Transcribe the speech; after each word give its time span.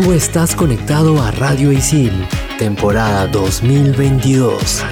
Tú 0.00 0.12
estás 0.12 0.54
conectado 0.54 1.20
a 1.20 1.32
Radio 1.32 1.72
Isil, 1.72 2.12
temporada 2.56 3.26
2022. 3.26 4.84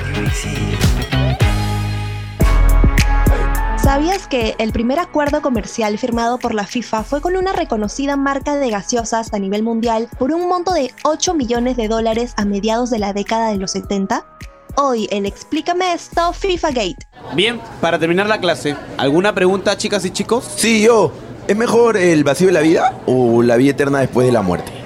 ¿Sabías 3.81 4.27
que 4.27 4.57
el 4.59 4.73
primer 4.73 4.99
acuerdo 4.99 5.43
comercial 5.43 5.97
firmado 5.97 6.39
por 6.39 6.55
la 6.55 6.67
FIFA 6.67 7.05
fue 7.05 7.21
con 7.21 7.37
una 7.37 7.53
reconocida 7.53 8.17
marca 8.17 8.57
de 8.57 8.69
gaseosas 8.69 9.33
a 9.33 9.39
nivel 9.39 9.63
mundial 9.63 10.09
por 10.19 10.33
un 10.33 10.49
monto 10.49 10.73
de 10.73 10.91
8 11.05 11.35
millones 11.35 11.77
de 11.77 11.87
dólares 11.87 12.35
a 12.37 12.45
mediados 12.45 12.91
de 12.91 12.99
la 12.99 13.13
década 13.13 13.51
de 13.51 13.59
los 13.59 13.71
70? 13.71 14.27
Hoy 14.75 15.07
el 15.13 15.25
Explícame 15.25 15.93
esto 15.93 16.33
FIFA 16.33 16.71
Gate. 16.71 17.07
Bien, 17.37 17.61
para 17.81 18.01
terminar 18.01 18.27
la 18.27 18.41
clase, 18.41 18.75
¿alguna 18.97 19.33
pregunta 19.33 19.77
chicas 19.77 20.05
y 20.05 20.11
chicos? 20.11 20.51
Sí, 20.57 20.83
yo. 20.83 21.13
¿Es 21.47 21.57
mejor 21.57 21.97
el 21.97 22.25
vacío 22.25 22.49
de 22.49 22.53
la 22.53 22.61
vida 22.61 22.99
o 23.07 23.45
la 23.45 23.55
vida 23.55 23.71
eterna 23.71 24.01
después 24.01 24.27
de 24.27 24.33
la 24.33 24.43
muerte? 24.43 24.86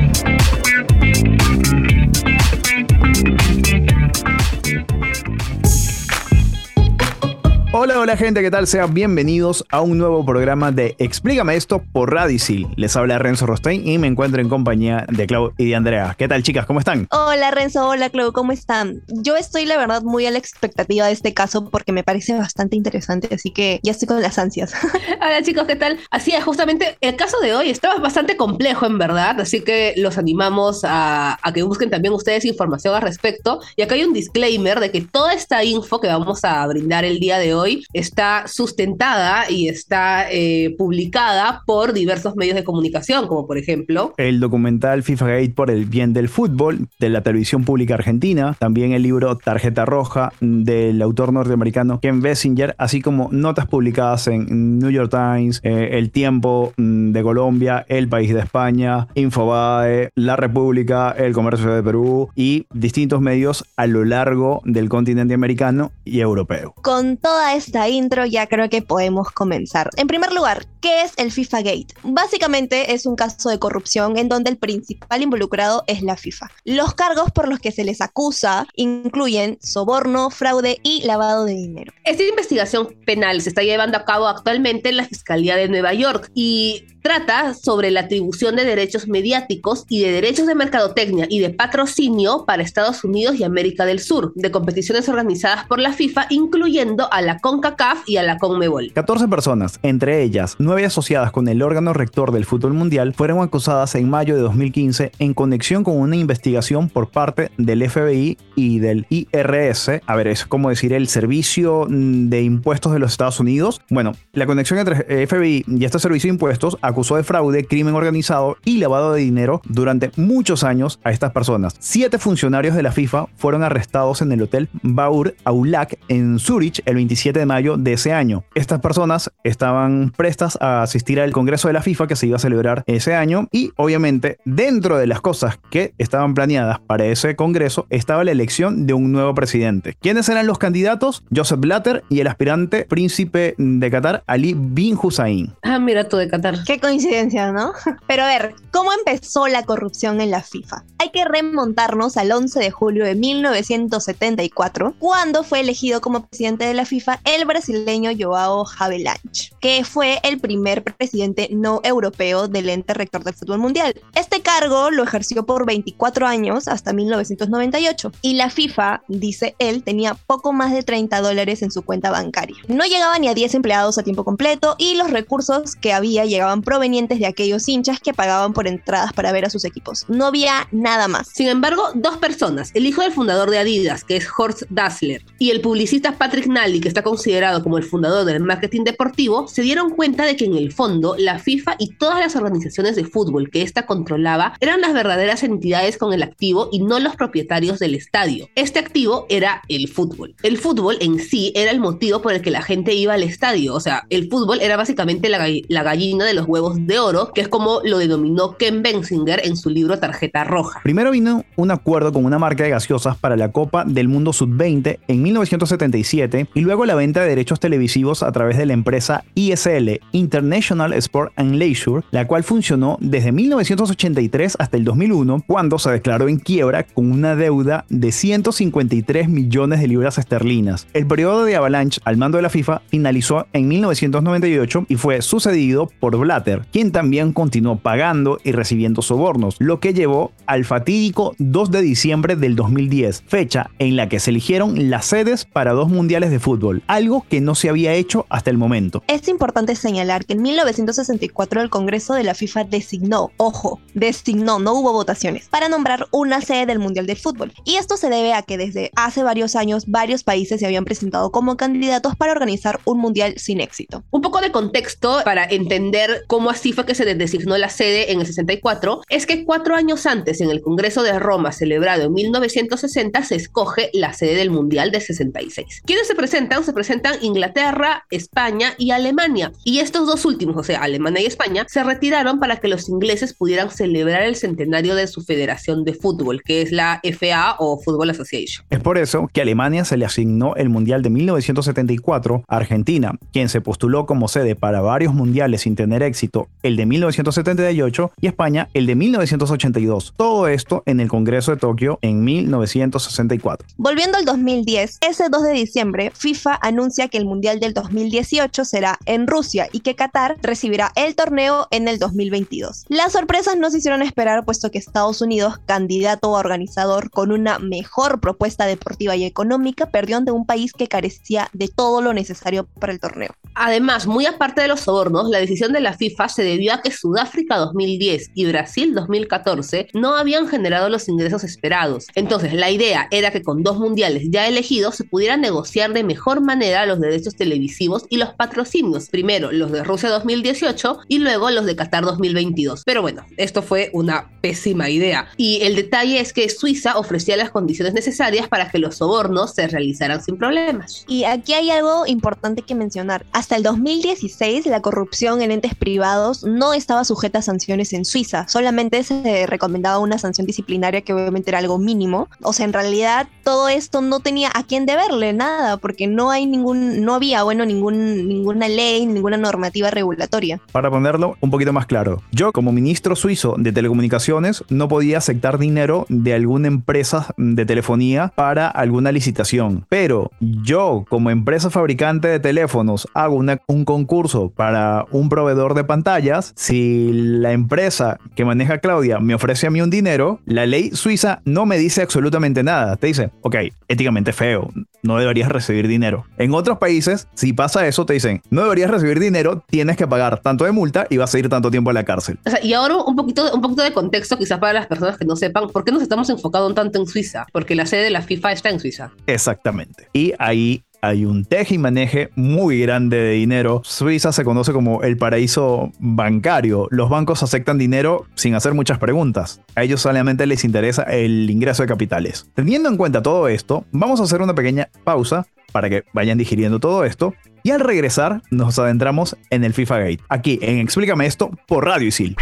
Hola, 7.83 7.97
hola 7.97 8.15
gente, 8.15 8.43
¿qué 8.43 8.51
tal? 8.51 8.67
Sean 8.67 8.93
bienvenidos 8.93 9.65
a 9.71 9.81
un 9.81 9.97
nuevo 9.97 10.23
programa 10.23 10.71
de 10.71 10.95
Explícame 10.99 11.55
esto 11.55 11.81
por 11.91 12.13
Radicil. 12.13 12.67
Les 12.75 12.95
habla 12.95 13.17
Renzo 13.17 13.47
Rostein 13.47 13.87
y 13.87 13.97
me 13.97 14.05
encuentro 14.05 14.39
en 14.39 14.49
compañía 14.49 15.07
de 15.09 15.25
Clau 15.25 15.53
y 15.57 15.69
de 15.69 15.75
Andrea. 15.75 16.15
¿Qué 16.15 16.27
tal 16.27 16.43
chicas? 16.43 16.67
¿Cómo 16.67 16.77
están? 16.77 17.07
Hola 17.09 17.49
Renzo, 17.49 17.87
hola 17.87 18.11
Clau, 18.11 18.33
¿cómo 18.33 18.51
están? 18.51 19.01
Yo 19.07 19.35
estoy 19.35 19.65
la 19.65 19.77
verdad 19.77 20.03
muy 20.03 20.27
a 20.27 20.29
la 20.29 20.37
expectativa 20.37 21.07
de 21.07 21.13
este 21.13 21.33
caso 21.33 21.71
porque 21.71 21.91
me 21.91 22.03
parece 22.03 22.37
bastante 22.37 22.75
interesante, 22.75 23.33
así 23.33 23.49
que 23.49 23.79
ya 23.81 23.93
estoy 23.93 24.07
con 24.07 24.21
las 24.21 24.37
ansias. 24.37 24.75
Hola 25.19 25.41
chicos, 25.41 25.65
¿qué 25.65 25.75
tal? 25.75 25.97
Así 26.11 26.35
es, 26.35 26.43
justamente 26.43 26.97
el 27.01 27.15
caso 27.15 27.39
de 27.39 27.55
hoy 27.55 27.71
está 27.71 27.97
bastante 27.97 28.37
complejo 28.37 28.85
en 28.85 28.99
verdad, 28.99 29.41
así 29.41 29.61
que 29.61 29.95
los 29.97 30.19
animamos 30.19 30.83
a, 30.83 31.39
a 31.41 31.51
que 31.51 31.63
busquen 31.63 31.89
también 31.89 32.13
ustedes 32.13 32.45
información 32.45 32.93
al 32.93 33.01
respecto. 33.01 33.59
Y 33.75 33.81
acá 33.81 33.95
hay 33.95 34.03
un 34.03 34.13
disclaimer 34.13 34.79
de 34.79 34.91
que 34.91 35.01
toda 35.01 35.33
esta 35.33 35.63
info 35.63 35.99
que 35.99 36.09
vamos 36.09 36.45
a 36.45 36.67
brindar 36.67 37.05
el 37.05 37.19
día 37.19 37.39
de 37.39 37.55
hoy 37.55 37.70
está 37.93 38.47
sustentada 38.47 39.49
y 39.49 39.67
está 39.67 40.31
eh, 40.31 40.75
publicada 40.77 41.63
por 41.65 41.93
diversos 41.93 42.35
medios 42.35 42.55
de 42.55 42.63
comunicación, 42.63 43.27
como 43.27 43.47
por 43.47 43.57
ejemplo 43.57 44.13
el 44.17 44.39
documental 44.39 45.03
FIFA 45.03 45.27
Gate 45.27 45.53
por 45.55 45.71
el 45.71 45.85
bien 45.85 46.13
del 46.13 46.29
fútbol 46.29 46.87
de 46.99 47.09
la 47.09 47.21
televisión 47.21 47.63
pública 47.63 47.95
argentina, 47.95 48.55
también 48.59 48.91
el 48.93 49.03
libro 49.03 49.37
Tarjeta 49.37 49.85
Roja 49.85 50.31
del 50.39 51.01
autor 51.01 51.33
norteamericano 51.33 51.99
Ken 51.99 52.21
Bessinger, 52.21 52.75
así 52.77 53.01
como 53.01 53.29
notas 53.31 53.67
publicadas 53.67 54.27
en 54.27 54.79
New 54.79 54.89
York 54.89 55.11
Times, 55.11 55.59
eh, 55.63 55.89
El 55.93 56.11
Tiempo 56.11 56.73
mm, 56.77 57.11
de 57.11 57.23
Colombia, 57.23 57.85
El 57.87 58.07
País 58.07 58.33
de 58.33 58.39
España, 58.39 59.07
Infobae, 59.15 60.09
La 60.15 60.35
República, 60.35 61.11
El 61.11 61.33
Comercio 61.33 61.73
de 61.73 61.83
Perú 61.83 62.29
y 62.35 62.65
distintos 62.73 63.21
medios 63.21 63.65
a 63.75 63.87
lo 63.87 64.05
largo 64.05 64.61
del 64.65 64.89
continente 64.89 65.33
americano 65.33 65.91
y 66.05 66.19
europeo. 66.19 66.73
Con 66.81 67.17
toda 67.17 67.55
esta 67.61 67.87
intro 67.87 68.25
ya 68.25 68.47
creo 68.47 68.69
que 68.69 68.81
podemos 68.81 69.29
comenzar. 69.31 69.89
En 69.95 70.07
primer 70.07 70.33
lugar, 70.33 70.65
¿qué 70.81 71.03
es 71.03 71.13
el 71.17 71.31
FIFA 71.31 71.61
Gate? 71.61 71.87
Básicamente 72.03 72.93
es 72.93 73.05
un 73.05 73.15
caso 73.15 73.49
de 73.49 73.59
corrupción 73.59 74.17
en 74.17 74.29
donde 74.29 74.49
el 74.49 74.57
principal 74.57 75.21
involucrado 75.21 75.83
es 75.85 76.01
la 76.01 76.17
FIFA. 76.17 76.49
Los 76.65 76.95
cargos 76.95 77.31
por 77.31 77.47
los 77.47 77.59
que 77.59 77.71
se 77.71 77.83
les 77.83 78.01
acusa 78.01 78.65
incluyen 78.75 79.59
soborno, 79.61 80.31
fraude 80.31 80.79
y 80.81 81.03
lavado 81.03 81.45
de 81.45 81.53
dinero. 81.53 81.93
Esta 82.03 82.23
investigación 82.23 82.95
penal 83.05 83.41
se 83.41 83.49
está 83.49 83.61
llevando 83.61 83.97
a 83.97 84.05
cabo 84.05 84.27
actualmente 84.27 84.89
en 84.89 84.97
la 84.97 85.05
Fiscalía 85.05 85.55
de 85.55 85.69
Nueva 85.69 85.93
York 85.93 86.31
y 86.33 86.87
trata 87.01 87.53
sobre 87.53 87.91
la 87.91 88.01
atribución 88.01 88.55
de 88.55 88.65
derechos 88.65 89.07
mediáticos 89.07 89.85
y 89.89 90.01
de 90.01 90.11
derechos 90.11 90.47
de 90.47 90.55
mercadotecnia 90.55 91.27
y 91.29 91.39
de 91.39 91.49
patrocinio 91.49 92.45
para 92.45 92.63
Estados 92.63 93.03
Unidos 93.03 93.35
y 93.35 93.43
América 93.43 93.85
del 93.85 93.99
Sur, 93.99 94.33
de 94.35 94.51
competiciones 94.51 95.09
organizadas 95.09 95.65
por 95.65 95.79
la 95.79 95.93
FIFA, 95.93 96.27
incluyendo 96.29 97.11
a 97.11 97.21
la 97.21 97.39
CONCACAF 97.39 98.07
y 98.07 98.17
a 98.17 98.23
la 98.23 98.37
CONMEBOL. 98.37 98.91
14 98.93 99.27
personas, 99.27 99.79
entre 99.83 100.23
ellas 100.23 100.55
9 100.59 100.85
asociadas 100.85 101.31
con 101.31 101.47
el 101.47 101.61
órgano 101.61 101.93
rector 101.93 102.31
del 102.31 102.45
fútbol 102.45 102.73
mundial, 102.73 103.13
fueron 103.13 103.41
acusadas 103.41 103.95
en 103.95 104.09
mayo 104.09 104.35
de 104.35 104.41
2015 104.41 105.11
en 105.19 105.33
conexión 105.33 105.83
con 105.83 105.97
una 105.97 106.15
investigación 106.15 106.89
por 106.89 107.09
parte 107.09 107.51
del 107.57 107.89
FBI 107.89 108.37
y 108.55 108.79
del 108.79 109.05
IRS. 109.09 110.01
A 110.05 110.15
ver, 110.15 110.27
es 110.27 110.45
como 110.45 110.69
decir 110.69 110.93
el 110.93 111.07
Servicio 111.07 111.87
de 111.89 112.41
Impuestos 112.41 112.93
de 112.93 112.99
los 112.99 113.11
Estados 113.11 113.39
Unidos. 113.39 113.81
Bueno, 113.89 114.13
la 114.33 114.45
conexión 114.45 114.79
entre 114.79 115.25
FBI 115.27 115.65
y 115.67 115.85
este 115.85 115.99
Servicio 115.99 116.27
de 116.27 116.33
Impuestos 116.33 116.77
acusó 116.91 117.15
de 117.15 117.23
fraude, 117.23 117.65
crimen 117.65 117.95
organizado 117.95 118.57
y 118.63 118.77
lavado 118.77 119.13
de 119.13 119.21
dinero 119.21 119.61
durante 119.65 120.11
muchos 120.15 120.63
años 120.63 120.99
a 121.03 121.11
estas 121.11 121.31
personas. 121.31 121.75
Siete 121.79 122.17
funcionarios 122.17 122.75
de 122.75 122.83
la 122.83 122.91
FIFA 122.91 123.27
fueron 123.35 123.63
arrestados 123.63 124.21
en 124.21 124.31
el 124.31 124.41
hotel 124.41 124.69
Baur 124.83 125.35
Aulak 125.43 125.97
en 126.07 126.39
Zurich 126.39 126.81
el 126.85 126.95
27 126.95 127.39
de 127.39 127.45
mayo 127.45 127.77
de 127.77 127.93
ese 127.93 128.13
año. 128.13 128.43
Estas 128.55 128.79
personas 128.79 129.31
estaban 129.43 130.11
prestas 130.15 130.57
a 130.61 130.83
asistir 130.83 131.19
al 131.19 131.31
Congreso 131.31 131.67
de 131.67 131.73
la 131.73 131.81
FIFA 131.81 132.07
que 132.07 132.15
se 132.15 132.27
iba 132.27 132.35
a 132.37 132.39
celebrar 132.39 132.83
ese 132.87 133.15
año 133.15 133.47
y 133.51 133.71
obviamente 133.77 134.37
dentro 134.45 134.97
de 134.97 135.07
las 135.07 135.21
cosas 135.21 135.59
que 135.69 135.93
estaban 135.97 136.33
planeadas 136.33 136.79
para 136.79 137.05
ese 137.05 137.35
Congreso 137.35 137.87
estaba 137.89 138.23
la 138.23 138.31
elección 138.31 138.85
de 138.85 138.93
un 138.93 139.11
nuevo 139.11 139.33
presidente. 139.33 139.95
¿Quiénes 140.01 140.29
eran 140.29 140.47
los 140.47 140.57
candidatos? 140.57 141.23
Joseph 141.33 141.59
Blatter 141.59 142.03
y 142.09 142.19
el 142.19 142.27
aspirante 142.27 142.85
príncipe 142.85 143.55
de 143.57 143.91
Qatar, 143.91 144.23
Ali 144.27 144.55
bin 144.57 144.97
Hussein. 145.01 145.53
Ah, 145.61 145.79
mira 145.79 146.07
tú 146.07 146.17
de 146.17 146.27
Qatar. 146.27 146.63
Qué 146.65 146.79
coincidencia, 146.81 147.51
¿no? 147.51 147.73
Pero 148.07 148.23
a 148.23 148.27
ver, 148.27 148.55
¿cómo 148.71 148.91
empezó 148.91 149.47
la 149.47 149.63
corrupción 149.63 150.19
en 150.19 150.31
la 150.31 150.41
FIFA? 150.41 150.83
Hay 150.97 151.11
que 151.11 151.23
remontarnos 151.23 152.17
al 152.17 152.31
11 152.31 152.59
de 152.59 152.71
julio 152.71 153.05
de 153.05 153.15
1974, 153.15 154.95
cuando 154.99 155.43
fue 155.43 155.61
elegido 155.61 156.01
como 156.01 156.25
presidente 156.25 156.65
de 156.65 156.73
la 156.73 156.85
FIFA 156.85 157.21
el 157.23 157.45
brasileño 157.45 158.11
Joao 158.17 158.65
Havelange, 158.77 159.51
que 159.61 159.83
fue 159.83 160.19
el 160.23 160.39
primer 160.39 160.83
presidente 160.83 161.49
no 161.51 161.81
europeo 161.83 162.47
del 162.47 162.69
ente 162.69 162.93
rector 162.93 163.23
del 163.23 163.33
fútbol 163.33 163.59
mundial. 163.59 163.93
Este 164.15 164.41
cargo 164.41 164.91
lo 164.91 165.03
ejerció 165.03 165.45
por 165.45 165.65
24 165.65 166.27
años 166.27 166.67
hasta 166.67 166.93
1998 166.93 168.11
y 168.21 168.33
la 168.33 168.49
FIFA, 168.49 169.03
dice 169.07 169.55
él, 169.59 169.83
tenía 169.83 170.15
poco 170.15 170.53
más 170.53 170.71
de 170.73 170.83
30 170.83 171.21
dólares 171.21 171.61
en 171.61 171.71
su 171.71 171.83
cuenta 171.83 172.11
bancaria. 172.11 172.57
No 172.67 172.85
llegaba 172.85 173.17
ni 173.19 173.27
a 173.27 173.33
10 173.33 173.55
empleados 173.55 173.97
a 173.97 174.03
tiempo 174.03 174.23
completo 174.23 174.75
y 174.77 174.95
los 174.95 175.11
recursos 175.11 175.75
que 175.75 175.93
había 175.93 176.25
llegaban 176.25 176.61
provenientes 176.71 177.19
de 177.19 177.25
aquellos 177.25 177.67
hinchas 177.67 177.99
que 177.99 178.13
pagaban 178.13 178.53
por 178.53 178.65
entradas 178.65 179.11
para 179.11 179.33
ver 179.33 179.43
a 179.43 179.49
sus 179.49 179.65
equipos. 179.65 180.05
No 180.07 180.25
había 180.25 180.69
nada 180.71 181.09
más. 181.09 181.27
Sin 181.27 181.49
embargo, 181.49 181.83
dos 181.95 182.15
personas, 182.15 182.71
el 182.73 182.85
hijo 182.85 183.01
del 183.01 183.11
fundador 183.11 183.49
de 183.49 183.57
Adidas, 183.57 184.05
que 184.05 184.15
es 184.15 184.25
Horst 184.37 184.61
Dassler, 184.69 185.21
y 185.37 185.49
el 185.49 185.59
publicista 185.59 186.17
Patrick 186.17 186.47
Nally, 186.47 186.79
que 186.79 186.87
está 186.87 187.03
considerado 187.03 187.61
como 187.61 187.77
el 187.77 187.83
fundador 187.83 188.23
del 188.23 188.41
marketing 188.41 188.85
deportivo, 188.85 189.49
se 189.49 189.63
dieron 189.63 189.89
cuenta 189.89 190.23
de 190.23 190.37
que 190.37 190.45
en 190.45 190.55
el 190.55 190.71
fondo 190.71 191.15
la 191.17 191.39
FIFA 191.39 191.75
y 191.77 191.89
todas 191.95 192.21
las 192.21 192.37
organizaciones 192.37 192.95
de 192.95 193.03
fútbol 193.03 193.49
que 193.49 193.63
ésta 193.63 193.85
controlaba 193.85 194.53
eran 194.61 194.79
las 194.79 194.93
verdaderas 194.93 195.43
entidades 195.43 195.97
con 195.97 196.13
el 196.13 196.23
activo 196.23 196.69
y 196.71 196.79
no 196.79 197.01
los 197.01 197.17
propietarios 197.17 197.79
del 197.79 197.95
estadio. 197.95 198.47
Este 198.55 198.79
activo 198.79 199.25
era 199.27 199.61
el 199.67 199.89
fútbol. 199.89 200.35
El 200.41 200.57
fútbol 200.57 200.95
en 201.01 201.19
sí 201.19 201.51
era 201.53 201.69
el 201.69 201.81
motivo 201.81 202.21
por 202.21 202.31
el 202.31 202.41
que 202.41 202.49
la 202.49 202.61
gente 202.61 202.93
iba 202.93 203.15
al 203.15 203.23
estadio. 203.23 203.73
O 203.73 203.81
sea, 203.81 204.05
el 204.09 204.29
fútbol 204.29 204.61
era 204.61 204.77
básicamente 204.77 205.27
la, 205.27 205.45
la 205.67 205.83
gallina 205.83 206.23
de 206.23 206.33
los 206.33 206.47
huevos 206.47 206.60
de 206.69 206.99
oro, 206.99 207.31
que 207.33 207.41
es 207.41 207.47
como 207.47 207.81
lo 207.83 207.97
denominó 207.97 208.55
Ken 208.57 208.81
Bensinger 208.83 209.41
en 209.43 209.57
su 209.57 209.69
libro 209.69 209.99
Tarjeta 209.99 210.43
Roja. 210.43 210.79
Primero 210.83 211.11
vino 211.11 211.43
un 211.55 211.71
acuerdo 211.71 212.13
con 212.13 212.25
una 212.25 212.39
marca 212.39 212.63
de 212.63 212.69
gaseosas 212.69 213.17
para 213.17 213.35
la 213.35 213.51
Copa 213.51 213.83
del 213.85 214.07
Mundo 214.07 214.33
Sub-20 214.33 214.99
en 215.07 215.21
1977 215.21 216.47
y 216.53 216.61
luego 216.61 216.85
la 216.85 216.95
venta 216.95 217.21
de 217.21 217.29
derechos 217.29 217.59
televisivos 217.59 218.23
a 218.23 218.31
través 218.31 218.57
de 218.57 218.65
la 218.65 218.73
empresa 218.73 219.23
ISL, 219.35 219.99
International 220.11 220.93
Sport 220.93 221.33
and 221.35 221.55
Leisure, 221.55 222.03
la 222.11 222.27
cual 222.27 222.43
funcionó 222.43 222.97
desde 223.01 223.31
1983 223.31 224.57
hasta 224.59 224.77
el 224.77 224.83
2001, 224.83 225.43
cuando 225.47 225.79
se 225.79 225.91
declaró 225.91 226.27
en 226.27 226.39
quiebra 226.39 226.83
con 226.83 227.11
una 227.11 227.35
deuda 227.35 227.85
de 227.89 228.11
153 228.11 229.29
millones 229.29 229.81
de 229.81 229.87
libras 229.87 230.17
esterlinas. 230.17 230.87
El 230.93 231.07
periodo 231.07 231.45
de 231.45 231.55
Avalanche 231.55 232.01
al 232.05 232.17
mando 232.17 232.37
de 232.37 232.43
la 232.43 232.49
FIFA 232.49 232.81
finalizó 232.87 233.47
en 233.53 233.67
1998 233.67 234.85
y 234.87 234.95
fue 234.95 235.21
sucedido 235.21 235.89
por 235.99 236.17
Blatter 236.17 236.50
Quien 236.71 236.91
también 236.91 237.33
continuó 237.33 237.77
pagando 237.77 238.39
y 238.43 238.51
recibiendo 238.51 239.01
sobornos, 239.01 239.55
lo 239.59 239.79
que 239.79 239.93
llevó 239.93 240.31
al 240.45 240.65
fatídico 240.65 241.35
2 241.39 241.71
de 241.71 241.81
diciembre 241.81 242.35
del 242.35 242.55
2010, 242.55 243.23
fecha 243.27 243.69
en 243.79 243.95
la 243.95 244.09
que 244.09 244.19
se 244.19 244.31
eligieron 244.31 244.89
las 244.89 245.05
sedes 245.05 245.45
para 245.45 245.73
dos 245.73 245.89
mundiales 245.89 246.31
de 246.31 246.39
fútbol, 246.39 246.83
algo 246.87 247.25
que 247.29 247.41
no 247.41 247.55
se 247.55 247.69
había 247.69 247.93
hecho 247.93 248.25
hasta 248.29 248.49
el 248.49 248.57
momento. 248.57 249.03
Es 249.07 249.27
importante 249.27 249.75
señalar 249.75 250.25
que 250.25 250.33
en 250.33 250.41
1964 250.41 251.61
el 251.61 251.69
Congreso 251.69 252.13
de 252.13 252.23
la 252.23 252.33
FIFA 252.33 252.65
designó, 252.65 253.31
ojo, 253.37 253.79
designó, 253.93 254.59
no 254.59 254.73
hubo 254.73 254.93
votaciones, 254.93 255.47
para 255.49 255.69
nombrar 255.69 256.07
una 256.11 256.41
sede 256.41 256.65
del 256.65 256.79
Mundial 256.79 257.05
de 257.05 257.15
Fútbol. 257.15 257.53
Y 257.63 257.75
esto 257.75 257.97
se 257.97 258.09
debe 258.09 258.33
a 258.33 258.41
que 258.41 258.57
desde 258.57 258.91
hace 258.95 259.23
varios 259.23 259.55
años 259.55 259.85
varios 259.87 260.23
países 260.23 260.59
se 260.59 260.65
habían 260.65 260.85
presentado 260.85 261.31
como 261.31 261.57
candidatos 261.57 262.15
para 262.15 262.31
organizar 262.31 262.79
un 262.85 262.99
Mundial 262.99 263.35
sin 263.37 263.61
éxito. 263.61 264.03
Un 264.11 264.21
poco 264.21 264.41
de 264.41 264.51
contexto 264.51 265.21
para 265.23 265.45
entender 265.45 266.23
cómo 266.27 266.40
así 266.49 266.73
fue 266.73 266.85
que 266.85 266.95
se 266.95 267.05
designó 267.15 267.57
la 267.57 267.69
sede 267.69 268.11
en 268.11 268.19
el 268.19 268.25
64, 268.25 269.01
es 269.09 269.25
que 269.25 269.45
cuatro 269.45 269.75
años 269.75 270.05
antes, 270.05 270.41
en 270.41 270.49
el 270.49 270.61
Congreso 270.61 271.03
de 271.03 271.17
Roma, 271.19 271.51
celebrado 271.51 272.03
en 272.03 272.13
1960, 272.13 273.23
se 273.23 273.35
escoge 273.35 273.89
la 273.93 274.13
sede 274.13 274.35
del 274.35 274.51
Mundial 274.51 274.91
de 274.91 275.01
66. 275.01 275.83
¿Quiénes 275.85 276.07
se 276.07 276.15
presentan? 276.15 276.63
Se 276.63 276.73
presentan 276.73 277.15
Inglaterra, 277.21 278.05
España 278.09 278.73
y 278.77 278.91
Alemania. 278.91 279.51
Y 279.63 279.79
estos 279.79 280.07
dos 280.07 280.25
últimos, 280.25 280.57
o 280.57 280.63
sea, 280.63 280.81
Alemania 280.81 281.21
y 281.21 281.25
España, 281.25 281.65
se 281.67 281.83
retiraron 281.83 282.39
para 282.39 282.57
que 282.57 282.67
los 282.67 282.89
ingleses 282.89 283.33
pudieran 283.33 283.69
celebrar 283.69 284.23
el 284.23 284.35
centenario 284.35 284.95
de 284.95 285.07
su 285.07 285.21
federación 285.21 285.83
de 285.83 285.93
fútbol, 285.93 286.41
que 286.43 286.61
es 286.61 286.71
la 286.71 287.01
FA 287.03 287.55
o 287.59 287.79
Football 287.79 288.11
Association. 288.11 288.65
Es 288.69 288.79
por 288.79 288.97
eso 288.97 289.29
que 289.33 289.41
a 289.41 289.43
Alemania 289.43 289.85
se 289.85 289.97
le 289.97 290.05
asignó 290.05 290.55
el 290.55 290.69
Mundial 290.69 291.01
de 291.01 291.09
1974 291.09 292.43
a 292.47 292.55
Argentina, 292.55 293.17
quien 293.31 293.49
se 293.49 293.61
postuló 293.61 294.05
como 294.05 294.27
sede 294.27 294.55
para 294.55 294.81
varios 294.81 295.13
mundiales 295.13 295.61
sin 295.61 295.75
tener 295.75 296.03
éxito, 296.03 296.20
el 296.63 296.75
de 296.75 296.85
1978 296.85 298.11
y 298.21 298.27
España 298.27 298.69
el 298.73 298.85
de 298.85 298.95
1982. 298.95 300.13
Todo 300.15 300.47
esto 300.47 300.83
en 300.85 300.99
el 300.99 301.07
Congreso 301.07 301.51
de 301.51 301.57
Tokio 301.57 301.97
en 302.01 302.23
1964. 302.23 303.67
Volviendo 303.77 304.17
al 304.17 304.25
2010, 304.25 304.99
ese 305.01 305.29
2 305.29 305.43
de 305.43 305.51
diciembre, 305.53 306.11
FIFA 306.13 306.59
anuncia 306.61 307.07
que 307.07 307.17
el 307.17 307.25
Mundial 307.25 307.59
del 307.59 307.73
2018 307.73 308.65
será 308.65 308.99
en 309.05 309.25
Rusia 309.25 309.67
y 309.71 309.79
que 309.79 309.95
Qatar 309.95 310.37
recibirá 310.41 310.91
el 310.95 311.15
torneo 311.15 311.67
en 311.71 311.87
el 311.87 311.97
2022. 311.97 312.85
Las 312.89 313.13
sorpresas 313.13 313.57
no 313.57 313.71
se 313.71 313.79
hicieron 313.79 314.01
esperar 314.01 314.45
puesto 314.45 314.69
que 314.69 314.77
Estados 314.77 315.21
Unidos, 315.21 315.59
candidato 315.65 316.35
a 316.35 316.39
organizador 316.39 317.09
con 317.09 317.31
una 317.31 317.59
mejor 317.59 318.19
propuesta 318.19 318.65
deportiva 318.65 319.15
y 319.15 319.25
económica, 319.25 319.87
perdió 319.87 320.17
ante 320.17 320.31
un 320.31 320.45
país 320.45 320.73
que 320.73 320.87
carecía 320.87 321.49
de 321.53 321.67
todo 321.67 322.01
lo 322.01 322.13
necesario 322.13 322.67
para 322.79 322.93
el 322.93 322.99
torneo. 322.99 323.31
Además, 323.55 324.07
muy 324.07 324.25
aparte 324.25 324.61
de 324.61 324.67
los 324.67 324.81
sobornos, 324.81 325.29
la 325.29 325.39
decisión 325.39 325.73
de 325.73 325.81
la 325.81 325.93
FIFA 325.93 326.29
se 326.29 326.43
debió 326.43 326.73
a 326.73 326.81
que 326.81 326.91
Sudáfrica 326.91 327.57
2010 327.57 328.31
y 328.33 328.45
Brasil 328.45 328.93
2014 328.93 329.89
no 329.93 330.15
habían 330.15 330.47
generado 330.47 330.89
los 330.89 331.09
ingresos 331.09 331.43
esperados. 331.43 332.07
Entonces, 332.15 332.53
la 332.53 332.71
idea 332.71 333.07
era 333.11 333.31
que 333.31 333.41
con 333.41 333.63
dos 333.63 333.77
mundiales 333.77 334.23
ya 334.29 334.47
elegidos 334.47 334.95
se 334.95 335.03
pudiera 335.03 335.37
negociar 335.37 335.93
de 335.93 336.03
mejor 336.03 336.41
manera 336.41 336.85
los 336.85 336.99
derechos 336.99 337.35
televisivos 337.35 338.05
y 338.09 338.17
los 338.17 338.33
patrocinios. 338.33 339.09
Primero 339.09 339.51
los 339.51 339.71
de 339.71 339.83
Rusia 339.83 340.09
2018 340.09 340.99
y 341.07 341.19
luego 341.19 341.49
los 341.51 341.65
de 341.65 341.75
Qatar 341.75 342.03
2022. 342.03 342.83
Pero 342.85 343.01
bueno, 343.01 343.25
esto 343.37 343.61
fue 343.61 343.89
una 343.93 344.29
pésima 344.41 344.89
idea. 344.89 345.27
Y 345.37 345.61
el 345.61 345.75
detalle 345.75 346.19
es 346.19 346.33
que 346.33 346.49
Suiza 346.49 346.97
ofrecía 346.97 347.37
las 347.37 347.51
condiciones 347.51 347.93
necesarias 347.93 348.47
para 348.47 348.69
que 348.69 348.79
los 348.79 348.97
sobornos 348.97 349.53
se 349.53 349.67
realizaran 349.67 350.23
sin 350.23 350.37
problemas. 350.37 351.05
Y 351.07 351.23
aquí 351.25 351.53
hay 351.53 351.69
algo 351.69 352.05
importante 352.07 352.61
que 352.61 352.75
mencionar. 352.75 353.25
Hasta 353.41 353.55
el 353.55 353.63
2016 353.63 354.67
la 354.67 354.83
corrupción 354.83 355.41
en 355.41 355.49
entes 355.49 355.73
privados 355.73 356.43
no 356.43 356.75
estaba 356.75 357.03
sujeta 357.03 357.39
a 357.39 357.41
sanciones 357.41 357.91
en 357.91 358.05
Suiza, 358.05 358.47
solamente 358.47 359.01
se 359.01 359.47
recomendaba 359.47 359.97
una 359.97 360.19
sanción 360.19 360.45
disciplinaria 360.45 361.01
que 361.01 361.11
obviamente 361.11 361.49
era 361.49 361.57
algo 361.57 361.79
mínimo. 361.79 362.29
O 362.43 362.53
sea, 362.53 362.67
en 362.67 362.73
realidad 362.73 363.27
todo 363.43 363.67
esto 363.67 364.01
no 364.01 364.19
tenía 364.19 364.51
a 364.53 364.61
quién 364.61 364.85
deberle 364.85 365.33
nada, 365.33 365.77
porque 365.77 366.05
no 366.05 366.29
hay 366.29 366.45
ningún, 366.45 367.03
no 367.03 367.15
había, 367.15 367.41
bueno, 367.41 367.65
ninguna 367.65 368.67
ley, 368.67 369.07
ninguna 369.07 369.37
normativa 369.37 369.89
regulatoria. 369.89 370.61
Para 370.71 370.91
ponerlo 370.91 371.35
un 371.41 371.49
poquito 371.49 371.73
más 371.73 371.87
claro, 371.87 372.21
yo 372.31 372.51
como 372.51 372.71
ministro 372.71 373.15
suizo 373.15 373.55
de 373.57 373.71
telecomunicaciones 373.71 374.63
no 374.69 374.87
podía 374.87 375.17
aceptar 375.17 375.57
dinero 375.57 376.05
de 376.09 376.35
alguna 376.35 376.67
empresa 376.67 377.33
de 377.37 377.65
telefonía 377.65 378.31
para 378.35 378.67
alguna 378.67 379.11
licitación, 379.11 379.83
pero 379.89 380.29
yo 380.39 381.05
como 381.09 381.31
empresa 381.31 381.71
fabricante 381.71 382.27
de 382.27 382.39
teléfonos 382.39 383.07
hago 383.15 383.30
un 383.35 383.85
concurso 383.85 384.49
para 384.49 385.05
un 385.11 385.29
proveedor 385.29 385.73
de 385.73 385.83
pantallas, 385.83 386.53
si 386.55 387.11
la 387.13 387.51
empresa 387.51 388.17
que 388.35 388.45
maneja 388.45 388.79
Claudia 388.79 389.19
me 389.19 389.35
ofrece 389.35 389.67
a 389.67 389.71
mí 389.71 389.81
un 389.81 389.89
dinero, 389.89 390.39
la 390.45 390.65
ley 390.65 390.91
suiza 390.91 391.41
no 391.45 391.65
me 391.65 391.77
dice 391.77 392.01
absolutamente 392.01 392.63
nada. 392.63 392.95
Te 392.95 393.07
dice, 393.07 393.31
ok, 393.41 393.55
éticamente 393.87 394.33
feo, 394.33 394.69
no 395.03 395.17
deberías 395.17 395.49
recibir 395.49 395.87
dinero. 395.87 396.25
En 396.37 396.53
otros 396.53 396.77
países, 396.77 397.27
si 397.33 397.53
pasa 397.53 397.87
eso, 397.87 398.05
te 398.05 398.13
dicen, 398.13 398.41
no 398.49 398.63
deberías 398.63 398.91
recibir 398.91 399.19
dinero, 399.19 399.63
tienes 399.67 399.97
que 399.97 400.07
pagar 400.07 400.41
tanto 400.41 400.65
de 400.65 400.71
multa 400.71 401.07
y 401.09 401.17
vas 401.17 401.33
a 401.33 401.39
ir 401.39 401.49
tanto 401.49 401.71
tiempo 401.71 401.89
a 401.89 401.93
la 401.93 402.03
cárcel. 402.03 402.39
O 402.45 402.49
sea, 402.49 402.63
y 402.63 402.73
ahora 402.73 402.97
un 402.97 403.15
poquito, 403.15 403.53
un 403.53 403.61
poquito 403.61 403.83
de 403.83 403.93
contexto 403.93 404.37
quizás 404.37 404.59
para 404.59 404.73
las 404.73 404.87
personas 404.87 405.17
que 405.17 405.25
no 405.25 405.35
sepan, 405.35 405.69
¿por 405.69 405.83
qué 405.83 405.91
nos 405.91 406.01
estamos 406.01 406.29
enfocando 406.29 406.73
tanto 406.73 406.99
en 406.99 407.07
Suiza? 407.07 407.45
Porque 407.51 407.75
la 407.75 407.85
sede 407.85 408.03
de 408.03 408.09
la 408.11 408.21
FIFA 408.21 408.51
está 408.51 408.69
en 408.69 408.79
Suiza. 408.79 409.11
Exactamente. 409.27 410.07
Y 410.13 410.33
ahí 410.39 410.83
hay 411.01 411.25
un 411.25 411.45
teje 411.45 411.75
y 411.75 411.77
maneje 411.77 412.29
muy 412.35 412.79
grande 412.79 413.17
de 413.17 413.31
dinero. 413.31 413.81
Suiza 413.83 414.31
se 414.31 414.43
conoce 414.43 414.71
como 414.71 415.01
el 415.01 415.17
paraíso 415.17 415.91
bancario. 415.99 416.87
Los 416.91 417.09
bancos 417.09 417.43
aceptan 417.43 417.77
dinero 417.77 418.25
sin 418.35 418.55
hacer 418.55 418.73
muchas 418.73 418.99
preguntas. 418.99 419.61
A 419.75 419.83
ellos 419.83 420.01
solamente 420.01 420.45
les 420.45 420.63
interesa 420.63 421.03
el 421.03 421.49
ingreso 421.49 421.83
de 421.83 421.87
capitales. 421.87 422.47
Teniendo 422.53 422.89
en 422.89 422.97
cuenta 422.97 423.21
todo 423.21 423.47
esto, 423.47 423.85
vamos 423.91 424.19
a 424.21 424.23
hacer 424.23 424.41
una 424.41 424.53
pequeña 424.53 424.89
pausa 425.03 425.47
para 425.71 425.89
que 425.89 426.03
vayan 426.13 426.37
digiriendo 426.37 426.79
todo 426.79 427.03
esto. 427.03 427.33
Y 427.63 427.71
al 427.71 427.79
regresar 427.79 428.41
nos 428.51 428.77
adentramos 428.79 429.35
en 429.49 429.63
el 429.63 429.73
FIFA 429.73 429.99
Gate. 429.99 430.19
Aquí 430.29 430.59
en 430.61 430.79
Explícame 430.79 431.25
esto 431.25 431.51
por 431.67 431.85
Radio 431.85 432.07
Isil. 432.07 432.35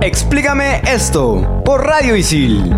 Explícame 0.00 0.80
esto 0.86 1.62
por 1.64 1.84
Radio 1.84 2.16
Isil. 2.16 2.72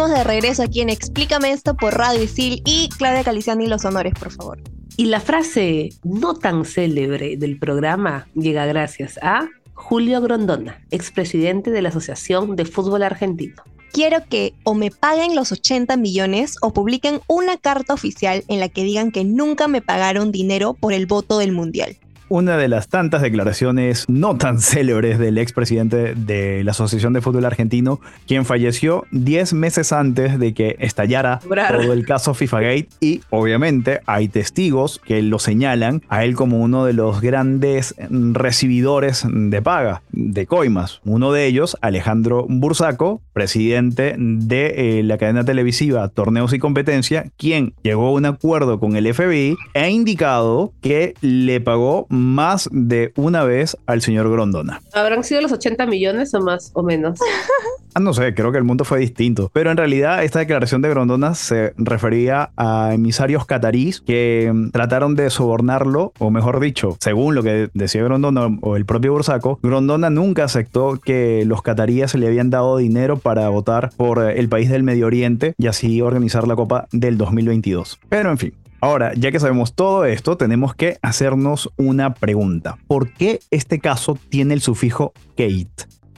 Estamos 0.00 0.18
de 0.18 0.24
regreso 0.24 0.62
aquí 0.62 0.80
en 0.80 0.88
Explícame 0.88 1.50
esto 1.50 1.76
por 1.76 1.92
Radio 1.92 2.22
Isil 2.22 2.62
y 2.64 2.88
Claudia 2.96 3.22
Caliciani 3.22 3.66
los 3.66 3.84
honores, 3.84 4.14
por 4.18 4.32
favor. 4.32 4.58
Y 4.96 5.04
la 5.06 5.20
frase 5.20 5.90
no 6.04 6.32
tan 6.32 6.64
célebre 6.64 7.36
del 7.36 7.58
programa 7.58 8.26
llega 8.34 8.64
gracias 8.64 9.18
a 9.20 9.50
Julio 9.74 10.22
Grondona, 10.22 10.80
expresidente 10.90 11.70
de 11.70 11.82
la 11.82 11.90
Asociación 11.90 12.56
de 12.56 12.64
Fútbol 12.64 13.02
Argentino. 13.02 13.62
Quiero 13.92 14.24
que 14.26 14.54
o 14.64 14.72
me 14.72 14.90
paguen 14.90 15.36
los 15.36 15.52
80 15.52 15.98
millones 15.98 16.56
o 16.62 16.72
publiquen 16.72 17.20
una 17.26 17.58
carta 17.58 17.92
oficial 17.92 18.42
en 18.48 18.58
la 18.58 18.70
que 18.70 18.84
digan 18.84 19.10
que 19.10 19.24
nunca 19.24 19.68
me 19.68 19.82
pagaron 19.82 20.32
dinero 20.32 20.72
por 20.72 20.94
el 20.94 21.04
voto 21.04 21.36
del 21.36 21.52
Mundial 21.52 21.98
una 22.30 22.56
de 22.56 22.68
las 22.68 22.88
tantas 22.88 23.22
declaraciones 23.22 24.06
no 24.08 24.36
tan 24.36 24.60
célebres 24.60 25.18
del 25.18 25.36
expresidente 25.36 26.14
de 26.14 26.64
la 26.64 26.70
Asociación 26.70 27.12
de 27.12 27.20
Fútbol 27.20 27.44
Argentino, 27.44 28.00
quien 28.26 28.46
falleció 28.46 29.04
10 29.10 29.52
meses 29.52 29.92
antes 29.92 30.38
de 30.38 30.54
que 30.54 30.76
estallara 30.78 31.40
todo 31.40 31.92
el 31.92 32.06
caso 32.06 32.32
FIFA 32.32 32.60
Gate 32.60 32.88
y 33.00 33.20
obviamente 33.30 34.00
hay 34.06 34.28
testigos 34.28 35.00
que 35.04 35.20
lo 35.22 35.40
señalan 35.40 36.02
a 36.08 36.24
él 36.24 36.36
como 36.36 36.60
uno 36.60 36.84
de 36.84 36.92
los 36.92 37.20
grandes 37.20 37.96
recibidores 38.08 39.26
de 39.28 39.60
paga, 39.60 40.02
de 40.12 40.46
coimas. 40.46 41.00
Uno 41.04 41.32
de 41.32 41.46
ellos, 41.46 41.76
Alejandro 41.80 42.46
Bursaco, 42.48 43.20
presidente 43.32 44.14
de 44.16 45.00
eh, 45.00 45.02
la 45.02 45.18
cadena 45.18 45.44
televisiva 45.44 46.08
Torneos 46.08 46.52
y 46.52 46.60
Competencia, 46.60 47.26
quien 47.36 47.74
llegó 47.82 48.08
a 48.08 48.12
un 48.12 48.26
acuerdo 48.26 48.78
con 48.78 48.94
el 48.94 49.12
FBI 49.12 49.56
e 49.74 49.80
ha 49.80 49.88
indicado 49.88 50.72
que 50.80 51.14
le 51.20 51.60
pagó 51.60 52.06
más 52.20 52.68
de 52.72 53.12
una 53.16 53.44
vez 53.44 53.76
al 53.86 54.02
señor 54.02 54.30
Grondona. 54.30 54.80
¿Habrán 54.92 55.24
sido 55.24 55.40
los 55.40 55.52
80 55.52 55.86
millones 55.86 56.34
o 56.34 56.40
más 56.40 56.70
o 56.74 56.82
menos? 56.82 57.18
ah, 57.94 58.00
no 58.00 58.12
sé, 58.12 58.34
creo 58.34 58.52
que 58.52 58.58
el 58.58 58.64
mundo 58.64 58.84
fue 58.84 59.00
distinto. 59.00 59.50
Pero 59.52 59.70
en 59.70 59.76
realidad 59.76 60.22
esta 60.22 60.38
declaración 60.38 60.82
de 60.82 60.90
Grondona 60.90 61.34
se 61.34 61.72
refería 61.76 62.50
a 62.56 62.94
emisarios 62.94 63.46
catarís 63.46 64.00
que 64.00 64.50
mm, 64.52 64.70
trataron 64.70 65.14
de 65.14 65.30
sobornarlo, 65.30 66.12
o 66.18 66.30
mejor 66.30 66.60
dicho, 66.60 66.96
según 67.00 67.34
lo 67.34 67.42
que 67.42 67.70
decía 67.74 68.02
Grondona 68.04 68.58
o 68.60 68.76
el 68.76 68.84
propio 68.84 69.12
Bursaco, 69.12 69.58
Grondona 69.62 70.10
nunca 70.10 70.44
aceptó 70.44 70.98
que 71.02 71.44
los 71.46 71.62
cataríes 71.62 72.14
le 72.14 72.26
habían 72.26 72.50
dado 72.50 72.76
dinero 72.76 73.18
para 73.18 73.48
votar 73.48 73.90
por 73.96 74.18
el 74.18 74.48
país 74.48 74.70
del 74.70 74.82
Medio 74.82 75.06
Oriente 75.06 75.54
y 75.58 75.66
así 75.66 76.00
organizar 76.00 76.46
la 76.46 76.56
Copa 76.56 76.86
del 76.92 77.18
2022. 77.18 77.98
Pero 78.08 78.30
en 78.30 78.38
fin, 78.38 78.52
Ahora, 78.80 79.12
ya 79.14 79.30
que 79.30 79.40
sabemos 79.40 79.74
todo 79.74 80.06
esto, 80.06 80.36
tenemos 80.36 80.74
que 80.74 80.98
hacernos 81.02 81.70
una 81.76 82.14
pregunta. 82.14 82.78
¿Por 82.86 83.12
qué 83.12 83.40
este 83.50 83.78
caso 83.78 84.18
tiene 84.30 84.54
el 84.54 84.62
sufijo 84.62 85.12
Kate? 85.36 85.68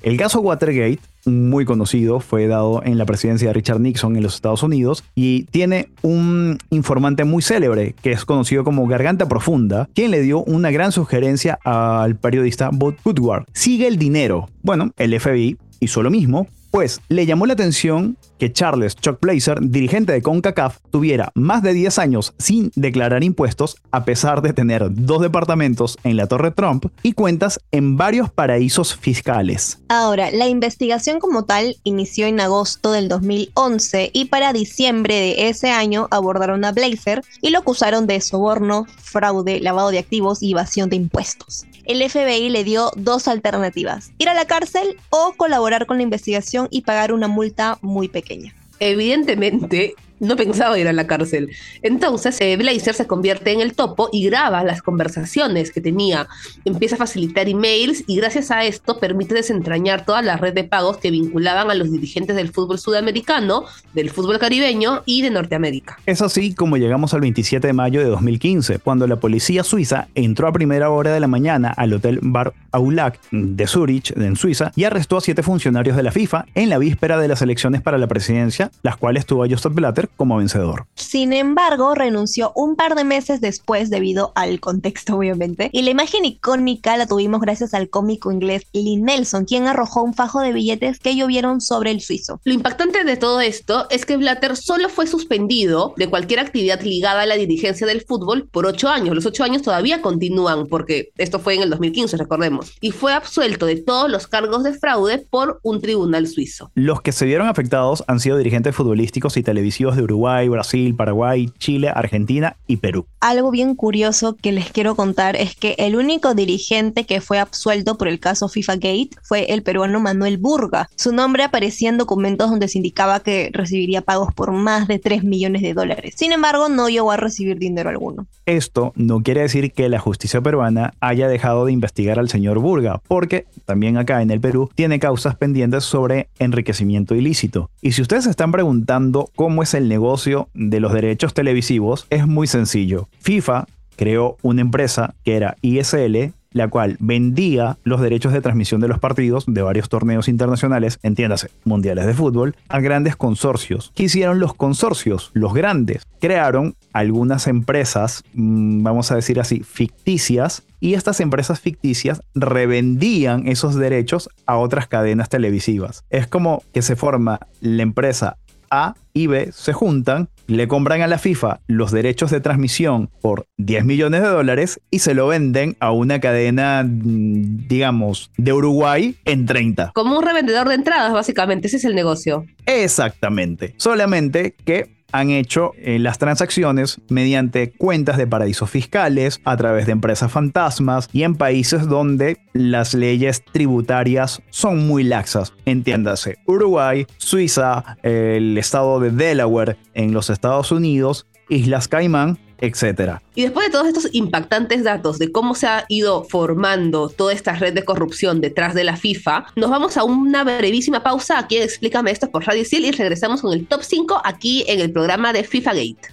El 0.02 0.16
caso 0.16 0.40
Watergate, 0.40 0.98
muy 1.26 1.64
conocido, 1.64 2.18
fue 2.20 2.48
dado 2.48 2.82
en 2.84 2.98
la 2.98 3.04
presidencia 3.04 3.48
de 3.48 3.54
Richard 3.54 3.80
Nixon 3.80 4.16
en 4.16 4.22
los 4.24 4.34
Estados 4.34 4.62
Unidos 4.64 5.04
y 5.14 5.44
tiene 5.44 5.88
un 6.02 6.58
informante 6.70 7.24
muy 7.24 7.42
célebre 7.42 7.94
que 8.02 8.10
es 8.10 8.24
conocido 8.24 8.64
como 8.64 8.86
Garganta 8.86 9.28
Profunda, 9.28 9.88
quien 9.94 10.10
le 10.10 10.20
dio 10.20 10.42
una 10.42 10.72
gran 10.72 10.90
sugerencia 10.90 11.58
al 11.64 12.16
periodista 12.16 12.70
Bob 12.72 12.96
Woodward. 13.04 13.44
Sigue 13.52 13.86
el 13.86 13.96
dinero. 13.96 14.48
Bueno, 14.62 14.92
el 14.96 15.18
FBI 15.18 15.56
hizo 15.78 16.02
lo 16.02 16.10
mismo, 16.10 16.48
pues 16.72 17.02
le 17.08 17.26
llamó 17.26 17.44
la 17.46 17.52
atención 17.52 18.16
que 18.38 18.52
Charles 18.52 18.96
Chuck 18.96 19.20
Blazer, 19.20 19.58
dirigente 19.60 20.12
de 20.12 20.22
CONCACAF, 20.22 20.78
tuviera 20.90 21.30
más 21.34 21.62
de 21.62 21.74
10 21.74 21.98
años 21.98 22.34
sin 22.38 22.72
declarar 22.74 23.22
impuestos 23.22 23.76
a 23.92 24.04
pesar 24.04 24.40
de 24.42 24.54
tener 24.54 24.88
dos 24.90 25.20
departamentos 25.20 25.98
en 26.02 26.16
la 26.16 26.26
Torre 26.26 26.50
Trump 26.50 26.86
y 27.02 27.12
cuentas 27.12 27.60
en 27.70 27.96
varios 27.98 28.32
paraísos 28.32 28.96
fiscales. 28.96 29.80
Ahora, 29.88 30.30
la 30.32 30.48
investigación 30.48 31.20
como 31.20 31.44
tal 31.44 31.76
inició 31.84 32.26
en 32.26 32.40
agosto 32.40 32.90
del 32.90 33.08
2011 33.08 34.10
y 34.12 34.24
para 34.24 34.54
diciembre 34.54 35.14
de 35.14 35.48
ese 35.50 35.70
año 35.70 36.08
abordaron 36.10 36.64
a 36.64 36.72
Blazer 36.72 37.22
y 37.42 37.50
lo 37.50 37.58
acusaron 37.58 38.06
de 38.06 38.20
soborno, 38.22 38.86
fraude, 38.96 39.60
lavado 39.60 39.90
de 39.90 39.98
activos 39.98 40.42
y 40.42 40.52
evasión 40.52 40.88
de 40.88 40.96
impuestos 40.96 41.66
el 41.84 42.08
FBI 42.08 42.48
le 42.50 42.64
dio 42.64 42.90
dos 42.96 43.28
alternativas, 43.28 44.12
ir 44.18 44.28
a 44.28 44.34
la 44.34 44.46
cárcel 44.46 44.96
o 45.10 45.34
colaborar 45.36 45.86
con 45.86 45.96
la 45.96 46.02
investigación 46.02 46.61
y 46.70 46.82
pagar 46.82 47.12
una 47.12 47.28
multa 47.28 47.78
muy 47.82 48.08
pequeña. 48.08 48.54
Evidentemente, 48.78 49.94
no 50.22 50.36
pensaba 50.36 50.78
ir 50.78 50.88
a 50.88 50.92
la 50.92 51.06
cárcel. 51.06 51.50
Entonces, 51.82 52.40
eh, 52.40 52.56
Blazer 52.56 52.94
se 52.94 53.06
convierte 53.06 53.52
en 53.52 53.60
el 53.60 53.74
topo 53.74 54.08
y 54.12 54.24
graba 54.24 54.62
las 54.64 54.80
conversaciones 54.80 55.72
que 55.72 55.80
tenía. 55.80 56.28
Empieza 56.64 56.94
a 56.94 56.98
facilitar 56.98 57.48
emails 57.48 58.04
y 58.06 58.16
gracias 58.16 58.50
a 58.50 58.64
esto 58.64 58.98
permite 58.98 59.34
desentrañar 59.34 60.04
toda 60.06 60.22
la 60.22 60.36
red 60.36 60.54
de 60.54 60.64
pagos 60.64 60.98
que 60.98 61.10
vinculaban 61.10 61.70
a 61.70 61.74
los 61.74 61.90
dirigentes 61.90 62.36
del 62.36 62.50
fútbol 62.50 62.78
sudamericano, 62.78 63.64
del 63.94 64.10
fútbol 64.10 64.38
caribeño 64.38 65.02
y 65.06 65.22
de 65.22 65.30
Norteamérica. 65.30 65.98
Es 66.06 66.22
así 66.22 66.54
como 66.54 66.76
llegamos 66.76 67.14
al 67.14 67.20
27 67.20 67.66
de 67.66 67.72
mayo 67.72 68.00
de 68.00 68.06
2015, 68.06 68.78
cuando 68.78 69.06
la 69.08 69.16
policía 69.16 69.64
suiza 69.64 70.08
entró 70.14 70.46
a 70.46 70.52
primera 70.52 70.90
hora 70.90 71.12
de 71.12 71.20
la 71.20 71.26
mañana 71.26 71.72
al 71.76 71.92
hotel 71.92 72.20
Bar 72.22 72.54
Aulac 72.70 73.18
de 73.32 73.66
Zurich, 73.66 74.16
en 74.16 74.36
Suiza, 74.36 74.72
y 74.76 74.84
arrestó 74.84 75.16
a 75.16 75.20
siete 75.20 75.42
funcionarios 75.42 75.96
de 75.96 76.02
la 76.02 76.12
FIFA 76.12 76.46
en 76.54 76.68
la 76.68 76.78
víspera 76.78 77.18
de 77.18 77.28
las 77.28 77.42
elecciones 77.42 77.82
para 77.82 77.98
la 77.98 78.06
presidencia, 78.06 78.70
las 78.82 78.96
cuales 78.96 79.26
tuvo 79.26 79.44
a 79.44 79.48
Joseph 79.48 79.74
Blatter 79.74 80.08
como 80.16 80.36
vencedor. 80.36 80.86
Sin 80.94 81.32
embargo, 81.32 81.94
renunció 81.94 82.52
un 82.54 82.76
par 82.76 82.94
de 82.94 83.04
meses 83.04 83.40
después 83.40 83.90
debido 83.90 84.32
al 84.34 84.60
contexto, 84.60 85.16
obviamente, 85.18 85.70
y 85.72 85.82
la 85.82 85.90
imagen 85.90 86.24
icónica 86.24 86.96
la 86.96 87.06
tuvimos 87.06 87.40
gracias 87.40 87.74
al 87.74 87.88
cómico 87.88 88.32
inglés 88.32 88.66
Lee 88.72 88.96
Nelson, 88.96 89.44
quien 89.44 89.66
arrojó 89.66 90.02
un 90.02 90.14
fajo 90.14 90.40
de 90.40 90.52
billetes 90.52 90.98
que 90.98 91.16
llovieron 91.16 91.60
sobre 91.60 91.90
el 91.90 92.00
suizo. 92.00 92.40
Lo 92.44 92.52
impactante 92.52 93.04
de 93.04 93.16
todo 93.16 93.40
esto 93.40 93.86
es 93.90 94.06
que 94.06 94.16
Blatter 94.16 94.56
solo 94.56 94.88
fue 94.88 95.06
suspendido 95.06 95.94
de 95.96 96.08
cualquier 96.08 96.40
actividad 96.40 96.80
ligada 96.82 97.22
a 97.22 97.26
la 97.26 97.36
dirigencia 97.36 97.86
del 97.86 98.02
fútbol 98.02 98.48
por 98.50 98.66
ocho 98.66 98.88
años. 98.88 99.14
Los 99.14 99.26
ocho 99.26 99.44
años 99.44 99.62
todavía 99.62 100.02
continúan 100.02 100.66
porque 100.66 101.10
esto 101.18 101.38
fue 101.38 101.54
en 101.54 101.62
el 101.62 101.70
2015, 101.70 102.16
recordemos, 102.16 102.72
y 102.80 102.90
fue 102.90 103.12
absuelto 103.12 103.66
de 103.66 103.76
todos 103.76 104.10
los 104.10 104.26
cargos 104.26 104.62
de 104.62 104.74
fraude 104.74 105.18
por 105.18 105.60
un 105.62 105.80
tribunal 105.80 106.26
suizo. 106.26 106.70
Los 106.74 107.02
que 107.02 107.12
se 107.12 107.26
vieron 107.26 107.48
afectados 107.48 108.04
han 108.06 108.20
sido 108.20 108.36
dirigentes 108.38 108.74
futbolísticos 108.74 109.36
y 109.36 109.42
televisivos 109.42 109.96
de 109.96 110.01
Uruguay, 110.02 110.48
Brasil, 110.48 110.94
Paraguay, 110.94 111.50
Chile, 111.58 111.90
Argentina 111.94 112.56
y 112.66 112.76
Perú. 112.76 113.06
Algo 113.20 113.50
bien 113.50 113.74
curioso 113.74 114.36
que 114.36 114.52
les 114.52 114.70
quiero 114.70 114.96
contar 114.96 115.36
es 115.36 115.54
que 115.54 115.74
el 115.78 115.96
único 115.96 116.34
dirigente 116.34 117.04
que 117.04 117.20
fue 117.20 117.38
absuelto 117.38 117.96
por 117.96 118.08
el 118.08 118.18
caso 118.18 118.48
FIFA 118.48 118.74
Gate 118.74 119.10
fue 119.22 119.52
el 119.52 119.62
peruano 119.62 120.00
Manuel 120.00 120.38
Burga. 120.38 120.88
Su 120.96 121.12
nombre 121.12 121.44
aparecía 121.44 121.88
en 121.88 121.98
documentos 121.98 122.50
donde 122.50 122.68
se 122.68 122.78
indicaba 122.78 123.20
que 123.20 123.50
recibiría 123.52 124.02
pagos 124.02 124.34
por 124.34 124.52
más 124.52 124.88
de 124.88 124.98
3 124.98 125.24
millones 125.24 125.62
de 125.62 125.74
dólares. 125.74 126.14
Sin 126.16 126.32
embargo, 126.32 126.68
no 126.68 126.88
llegó 126.88 127.12
a 127.12 127.16
recibir 127.16 127.58
dinero 127.58 127.90
alguno. 127.90 128.26
Esto 128.46 128.92
no 128.96 129.22
quiere 129.22 129.42
decir 129.42 129.72
que 129.72 129.88
la 129.88 130.00
justicia 130.00 130.40
peruana 130.40 130.94
haya 131.00 131.28
dejado 131.28 131.64
de 131.66 131.72
investigar 131.72 132.18
al 132.18 132.28
señor 132.28 132.58
Burga, 132.58 133.00
porque 133.06 133.46
también 133.64 133.98
acá 133.98 134.22
en 134.22 134.30
el 134.30 134.40
Perú 134.40 134.70
tiene 134.74 134.98
causas 134.98 135.36
pendientes 135.36 135.84
sobre 135.84 136.28
enriquecimiento 136.38 137.14
ilícito. 137.14 137.70
Y 137.80 137.92
si 137.92 138.02
ustedes 138.02 138.24
se 138.24 138.30
están 138.30 138.52
preguntando 138.52 139.30
cómo 139.36 139.62
es 139.62 139.74
el 139.74 139.81
negocio 139.88 140.48
de 140.54 140.80
los 140.80 140.92
derechos 140.92 141.34
televisivos, 141.34 142.06
es 142.10 142.26
muy 142.26 142.46
sencillo. 142.46 143.08
FIFA 143.20 143.66
creó 143.96 144.36
una 144.42 144.60
empresa 144.60 145.14
que 145.24 145.36
era 145.36 145.56
ISL 145.62 146.32
la 146.52 146.68
cual 146.68 146.96
vendía 147.00 147.78
los 147.84 148.00
derechos 148.00 148.32
de 148.32 148.40
transmisión 148.40 148.80
de 148.80 148.88
los 148.88 148.98
partidos 148.98 149.44
de 149.46 149.62
varios 149.62 149.88
torneos 149.88 150.28
internacionales, 150.28 150.98
entiéndase, 151.02 151.50
mundiales 151.64 152.06
de 152.06 152.14
fútbol, 152.14 152.54
a 152.68 152.80
grandes 152.80 153.16
consorcios. 153.16 153.92
¿Qué 153.94 154.04
hicieron 154.04 154.38
los 154.38 154.54
consorcios? 154.54 155.30
Los 155.34 155.54
grandes. 155.54 156.06
Crearon 156.20 156.74
algunas 156.92 157.46
empresas, 157.46 158.24
mm, 158.34 158.82
vamos 158.82 159.10
a 159.10 159.16
decir 159.16 159.40
así, 159.40 159.62
ficticias, 159.62 160.64
y 160.80 160.94
estas 160.94 161.20
empresas 161.20 161.60
ficticias 161.60 162.22
revendían 162.34 163.46
esos 163.46 163.76
derechos 163.76 164.28
a 164.46 164.56
otras 164.56 164.88
cadenas 164.88 165.28
televisivas. 165.28 166.04
Es 166.10 166.26
como 166.26 166.64
que 166.72 166.82
se 166.82 166.96
forma 166.96 167.38
la 167.60 167.82
empresa 167.82 168.36
a 168.72 168.94
y 169.12 169.26
B 169.26 169.52
se 169.52 169.72
juntan, 169.72 170.30
le 170.46 170.66
compran 170.66 171.02
a 171.02 171.06
la 171.06 171.18
FIFA 171.18 171.60
los 171.66 171.92
derechos 171.92 172.30
de 172.30 172.40
transmisión 172.40 173.10
por 173.20 173.46
10 173.58 173.84
millones 173.84 174.22
de 174.22 174.28
dólares 174.28 174.80
y 174.90 175.00
se 175.00 175.14
lo 175.14 175.28
venden 175.28 175.76
a 175.78 175.92
una 175.92 176.20
cadena, 176.20 176.82
mm, 176.82 177.68
digamos, 177.68 178.30
de 178.38 178.52
Uruguay 178.52 179.16
en 179.26 179.46
30. 179.46 179.92
Como 179.94 180.18
un 180.18 180.24
revendedor 180.24 180.68
de 180.68 180.74
entradas, 180.74 181.12
básicamente, 181.12 181.68
ese 181.68 181.76
es 181.76 181.84
el 181.84 181.94
negocio. 181.94 182.46
Exactamente. 182.66 183.74
Solamente 183.76 184.56
que 184.64 185.01
han 185.12 185.30
hecho 185.30 185.72
eh, 185.76 185.98
las 185.98 186.18
transacciones 186.18 187.00
mediante 187.08 187.70
cuentas 187.70 188.16
de 188.16 188.26
paraísos 188.26 188.70
fiscales, 188.70 189.40
a 189.44 189.56
través 189.56 189.86
de 189.86 189.92
empresas 189.92 190.32
fantasmas 190.32 191.08
y 191.12 191.22
en 191.22 191.36
países 191.36 191.86
donde 191.86 192.38
las 192.52 192.94
leyes 192.94 193.44
tributarias 193.44 194.42
son 194.50 194.86
muy 194.86 195.04
laxas. 195.04 195.52
Entiéndase, 195.64 196.38
Uruguay, 196.46 197.06
Suiza, 197.18 197.98
el 198.02 198.58
estado 198.58 199.00
de 199.00 199.10
Delaware 199.10 199.76
en 199.94 200.12
los 200.12 200.30
Estados 200.30 200.72
Unidos, 200.72 201.26
Islas 201.48 201.88
Caimán 201.88 202.38
etcétera. 202.62 203.20
Y 203.34 203.42
después 203.42 203.66
de 203.66 203.72
todos 203.72 203.88
estos 203.88 204.08
impactantes 204.12 204.84
datos 204.84 205.18
de 205.18 205.32
cómo 205.32 205.54
se 205.54 205.66
ha 205.66 205.84
ido 205.88 206.24
formando 206.24 207.08
toda 207.08 207.32
esta 207.32 207.54
red 207.54 207.74
de 207.74 207.84
corrupción 207.84 208.40
detrás 208.40 208.72
de 208.74 208.84
la 208.84 208.96
FIFA, 208.96 209.46
nos 209.56 209.68
vamos 209.68 209.96
a 209.96 210.04
una 210.04 210.44
brevísima 210.44 211.02
pausa 211.02 211.38
aquí 211.38 211.56
en 211.56 211.64
Explícame 211.64 212.12
esto 212.12 212.30
por 212.30 212.46
Radio 212.46 212.64
Ciel 212.64 212.84
y 212.84 212.92
regresamos 212.92 213.42
con 213.42 213.52
el 213.52 213.66
top 213.66 213.82
5 213.82 214.22
aquí 214.24 214.64
en 214.68 214.80
el 214.80 214.92
programa 214.92 215.32
de 215.32 215.42
FIFA 215.42 215.74
Gate. 215.74 216.12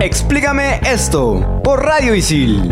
Explícame 0.00 0.80
esto 0.84 1.60
por 1.64 1.82
Radio 1.82 2.14
Isil. 2.14 2.62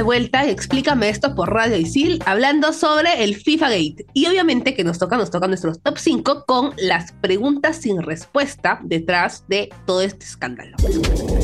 De 0.00 0.04
vuelta 0.04 0.46
y 0.46 0.50
explícame 0.50 1.10
esto 1.10 1.34
por 1.34 1.52
Radio 1.52 1.76
Isil, 1.76 2.22
hablando 2.24 2.72
sobre 2.72 3.22
el 3.22 3.36
FIFA 3.36 3.68
Gate. 3.68 4.06
Y 4.14 4.28
obviamente 4.28 4.74
que 4.74 4.82
nos 4.82 4.98
toca, 4.98 5.18
nos 5.18 5.30
toca 5.30 5.46
nuestros 5.46 5.82
top 5.82 5.98
5 5.98 6.44
con 6.46 6.72
las 6.78 7.12
preguntas 7.12 7.76
sin 7.76 8.00
respuesta 8.00 8.80
detrás 8.82 9.44
de 9.48 9.68
todo 9.84 10.00
este 10.00 10.24
escándalo. 10.24 10.74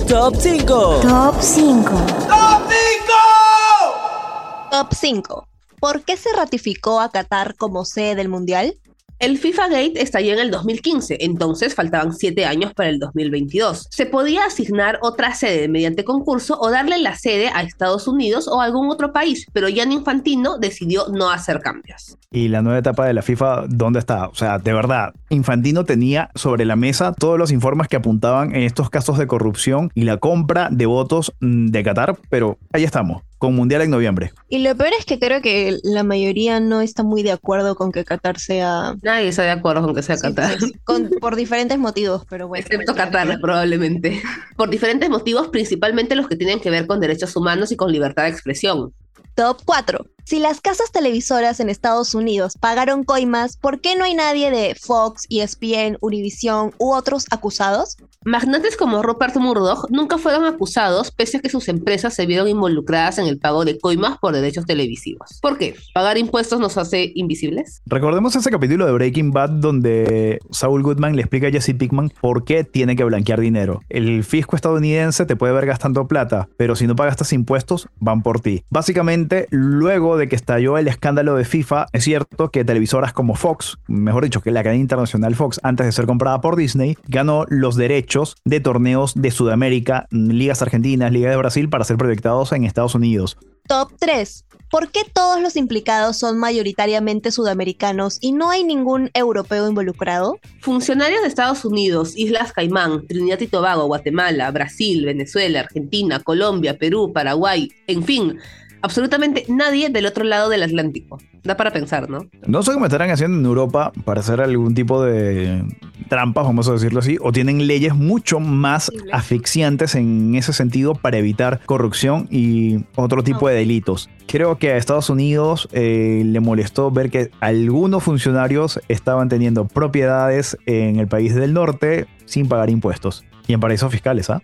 Top 0.08 0.34
5. 0.38 1.00
Top 1.02 1.34
5. 1.38 1.90
¡Top 1.90 2.70
5! 2.70 4.70
Top 4.70 4.94
5. 4.94 5.48
¿Por 5.78 6.00
qué 6.00 6.16
se 6.16 6.32
ratificó 6.32 7.02
a 7.02 7.10
Qatar 7.10 7.56
como 7.56 7.84
sede 7.84 8.14
del 8.14 8.30
Mundial? 8.30 8.74
El 9.18 9.38
FIFA 9.38 9.68
Gate 9.68 10.02
estalló 10.02 10.34
en 10.34 10.40
el 10.40 10.50
2015, 10.50 11.24
entonces 11.24 11.74
faltaban 11.74 12.12
7 12.12 12.44
años 12.44 12.74
para 12.74 12.90
el 12.90 12.98
2022. 12.98 13.86
Se 13.90 14.04
podía 14.04 14.44
asignar 14.44 14.98
otra 15.00 15.32
sede 15.32 15.68
mediante 15.68 16.04
concurso 16.04 16.58
o 16.60 16.70
darle 16.70 16.98
la 16.98 17.16
sede 17.16 17.48
a 17.48 17.62
Estados 17.62 18.08
Unidos 18.08 18.46
o 18.46 18.60
algún 18.60 18.90
otro 18.90 19.14
país, 19.14 19.46
pero 19.54 19.68
Jan 19.74 19.90
Infantino 19.90 20.58
decidió 20.58 21.08
no 21.08 21.30
hacer 21.30 21.60
cambios. 21.60 22.18
Y 22.30 22.48
la 22.48 22.60
nueva 22.60 22.78
etapa 22.78 23.06
de 23.06 23.14
la 23.14 23.22
FIFA, 23.22 23.64
¿dónde 23.70 24.00
está? 24.00 24.28
O 24.28 24.34
sea, 24.34 24.58
de 24.58 24.74
verdad, 24.74 25.14
Infantino 25.30 25.86
tenía 25.86 26.28
sobre 26.34 26.66
la 26.66 26.76
mesa 26.76 27.14
todos 27.14 27.38
los 27.38 27.52
informes 27.52 27.88
que 27.88 27.96
apuntaban 27.96 28.54
en 28.54 28.64
estos 28.64 28.90
casos 28.90 29.16
de 29.16 29.26
corrupción 29.26 29.90
y 29.94 30.02
la 30.02 30.18
compra 30.18 30.68
de 30.70 30.84
votos 30.84 31.32
mm, 31.40 31.68
de 31.68 31.82
Qatar, 31.82 32.18
pero 32.28 32.58
ahí 32.70 32.84
estamos 32.84 33.22
con 33.38 33.54
Mundial 33.54 33.82
en 33.82 33.90
noviembre. 33.90 34.32
Y 34.48 34.58
lo 34.58 34.74
peor 34.76 34.92
es 34.98 35.04
que 35.04 35.18
creo 35.18 35.42
que 35.42 35.78
la 35.82 36.02
mayoría 36.02 36.60
no 36.60 36.80
está 36.80 37.02
muy 37.02 37.22
de 37.22 37.32
acuerdo 37.32 37.74
con 37.74 37.92
que 37.92 38.04
Qatar 38.04 38.38
sea... 38.38 38.94
Nadie 39.02 39.28
está 39.28 39.42
de 39.42 39.50
acuerdo 39.50 39.82
con 39.82 39.94
que 39.94 40.02
sea 40.02 40.16
Qatar. 40.16 40.58
Sí, 40.58 40.72
con, 40.84 41.10
por 41.20 41.36
diferentes 41.36 41.78
motivos, 41.78 42.24
pero 42.28 42.48
bueno. 42.48 42.64
Excepto 42.64 42.94
Qatar, 42.94 43.38
probablemente. 43.40 44.22
Por 44.56 44.70
diferentes 44.70 45.10
motivos, 45.10 45.48
principalmente 45.48 46.14
los 46.14 46.28
que 46.28 46.36
tienen 46.36 46.60
que 46.60 46.70
ver 46.70 46.86
con 46.86 47.00
derechos 47.00 47.36
humanos 47.36 47.72
y 47.72 47.76
con 47.76 47.92
libertad 47.92 48.24
de 48.24 48.30
expresión. 48.30 48.92
Top 49.36 49.60
4. 49.66 50.16
Si 50.28 50.40
las 50.40 50.60
casas 50.60 50.90
televisoras 50.90 51.60
en 51.60 51.70
Estados 51.70 52.12
Unidos 52.12 52.54
pagaron 52.58 53.04
coimas, 53.04 53.56
¿por 53.56 53.80
qué 53.80 53.94
no 53.94 54.04
hay 54.04 54.14
nadie 54.14 54.50
de 54.50 54.74
Fox, 54.74 55.24
ESPN, 55.30 55.98
Univision 56.00 56.72
u 56.78 56.92
otros 56.94 57.26
acusados? 57.30 57.96
Magnates 58.24 58.76
como 58.76 59.04
Rupert 59.04 59.36
Murdoch 59.36 59.88
nunca 59.88 60.18
fueron 60.18 60.44
acusados 60.46 61.12
pese 61.12 61.36
a 61.36 61.40
que 61.40 61.48
sus 61.48 61.68
empresas 61.68 62.12
se 62.12 62.26
vieron 62.26 62.48
involucradas 62.48 63.18
en 63.18 63.26
el 63.26 63.38
pago 63.38 63.64
de 63.64 63.78
coimas 63.78 64.18
por 64.18 64.34
derechos 64.34 64.66
televisivos. 64.66 65.38
¿Por 65.40 65.58
qué? 65.58 65.76
¿Pagar 65.94 66.18
impuestos 66.18 66.58
nos 66.58 66.76
hace 66.76 67.12
invisibles? 67.14 67.82
Recordemos 67.86 68.34
ese 68.34 68.50
capítulo 68.50 68.84
de 68.84 68.92
Breaking 68.94 69.30
Bad 69.30 69.50
donde 69.50 70.40
Saul 70.50 70.82
Goodman 70.82 71.14
le 71.14 71.22
explica 71.22 71.46
a 71.46 71.50
Jesse 71.52 71.74
Pickman 71.78 72.10
por 72.20 72.44
qué 72.44 72.64
tiene 72.64 72.96
que 72.96 73.04
blanquear 73.04 73.38
dinero. 73.38 73.82
El 73.88 74.24
fisco 74.24 74.56
estadounidense 74.56 75.24
te 75.24 75.36
puede 75.36 75.52
ver 75.52 75.66
gastando 75.66 76.08
plata, 76.08 76.48
pero 76.56 76.74
si 76.74 76.88
no 76.88 76.96
pagas 76.96 77.12
estos 77.12 77.32
impuestos, 77.32 77.86
van 78.00 78.24
por 78.24 78.40
ti. 78.40 78.64
Básicamente, 78.70 79.25
luego 79.50 80.16
de 80.16 80.28
que 80.28 80.36
estalló 80.36 80.78
el 80.78 80.88
escándalo 80.88 81.36
de 81.36 81.44
FIFA, 81.44 81.86
es 81.92 82.04
cierto 82.04 82.50
que 82.50 82.64
televisoras 82.64 83.12
como 83.12 83.34
Fox, 83.34 83.78
mejor 83.86 84.24
dicho, 84.24 84.40
que 84.40 84.50
la 84.50 84.62
cadena 84.62 84.80
internacional 84.80 85.34
Fox, 85.34 85.60
antes 85.62 85.86
de 85.86 85.92
ser 85.92 86.06
comprada 86.06 86.40
por 86.40 86.56
Disney, 86.56 86.96
ganó 87.08 87.44
los 87.48 87.76
derechos 87.76 88.36
de 88.44 88.60
torneos 88.60 89.14
de 89.14 89.30
Sudamérica, 89.30 90.06
ligas 90.10 90.62
argentinas, 90.62 91.12
Liga 91.12 91.30
de 91.30 91.36
Brasil 91.36 91.68
para 91.68 91.84
ser 91.84 91.96
proyectados 91.96 92.52
en 92.52 92.64
Estados 92.64 92.94
Unidos. 92.94 93.36
Top 93.66 93.90
3. 93.98 94.44
¿Por 94.70 94.90
qué 94.90 95.02
todos 95.12 95.40
los 95.40 95.56
implicados 95.56 96.18
son 96.18 96.38
mayoritariamente 96.38 97.30
sudamericanos 97.30 98.18
y 98.20 98.32
no 98.32 98.50
hay 98.50 98.64
ningún 98.64 99.10
europeo 99.14 99.68
involucrado? 99.68 100.38
Funcionarios 100.60 101.22
de 101.22 101.28
Estados 101.28 101.64
Unidos, 101.64 102.14
Islas 102.16 102.52
Caimán, 102.52 103.06
Trinidad 103.06 103.40
y 103.40 103.46
Tobago, 103.46 103.86
Guatemala, 103.86 104.50
Brasil, 104.50 105.04
Venezuela, 105.04 105.60
Argentina, 105.60 106.20
Colombia, 106.20 106.78
Perú, 106.78 107.12
Paraguay, 107.12 107.70
en 107.86 108.02
fin, 108.02 108.38
absolutamente 108.82 109.44
nadie 109.48 109.90
del 109.90 110.06
otro 110.06 110.24
lado 110.24 110.48
del 110.48 110.62
Atlántico. 110.62 111.18
Da 111.44 111.56
para 111.56 111.72
pensar, 111.72 112.10
¿no? 112.10 112.26
No 112.46 112.62
sé 112.62 112.72
cómo 112.72 112.86
estarán 112.86 113.10
haciendo 113.10 113.38
en 113.38 113.44
Europa 113.44 113.92
para 114.04 114.20
hacer 114.20 114.40
algún 114.40 114.74
tipo 114.74 115.02
de 115.02 115.64
trampas, 116.08 116.44
vamos 116.44 116.68
a 116.68 116.72
decirlo 116.72 117.00
así, 117.00 117.18
o 117.20 117.32
tienen 117.32 117.66
leyes 117.66 117.94
mucho 117.94 118.40
más 118.40 118.90
asfixiantes 119.12 119.94
en 119.94 120.34
ese 120.34 120.52
sentido 120.52 120.94
para 120.94 121.18
evitar 121.18 121.60
corrupción 121.66 122.28
y 122.30 122.84
otro 122.96 123.22
tipo 123.22 123.48
de 123.48 123.54
delitos. 123.54 124.08
Creo 124.26 124.58
que 124.58 124.72
a 124.72 124.76
Estados 124.76 125.08
Unidos 125.08 125.68
eh, 125.72 126.22
le 126.24 126.40
molestó 126.40 126.90
ver 126.90 127.10
que 127.10 127.30
algunos 127.40 128.02
funcionarios 128.02 128.80
estaban 128.88 129.28
teniendo 129.28 129.66
propiedades 129.66 130.56
en 130.66 130.98
el 130.98 131.06
país 131.06 131.34
del 131.34 131.52
norte 131.54 132.06
sin 132.24 132.48
pagar 132.48 132.70
impuestos 132.70 133.24
y 133.46 133.52
en 133.52 133.60
paraísos 133.60 133.90
fiscales, 133.92 134.30
¿ah? 134.30 134.42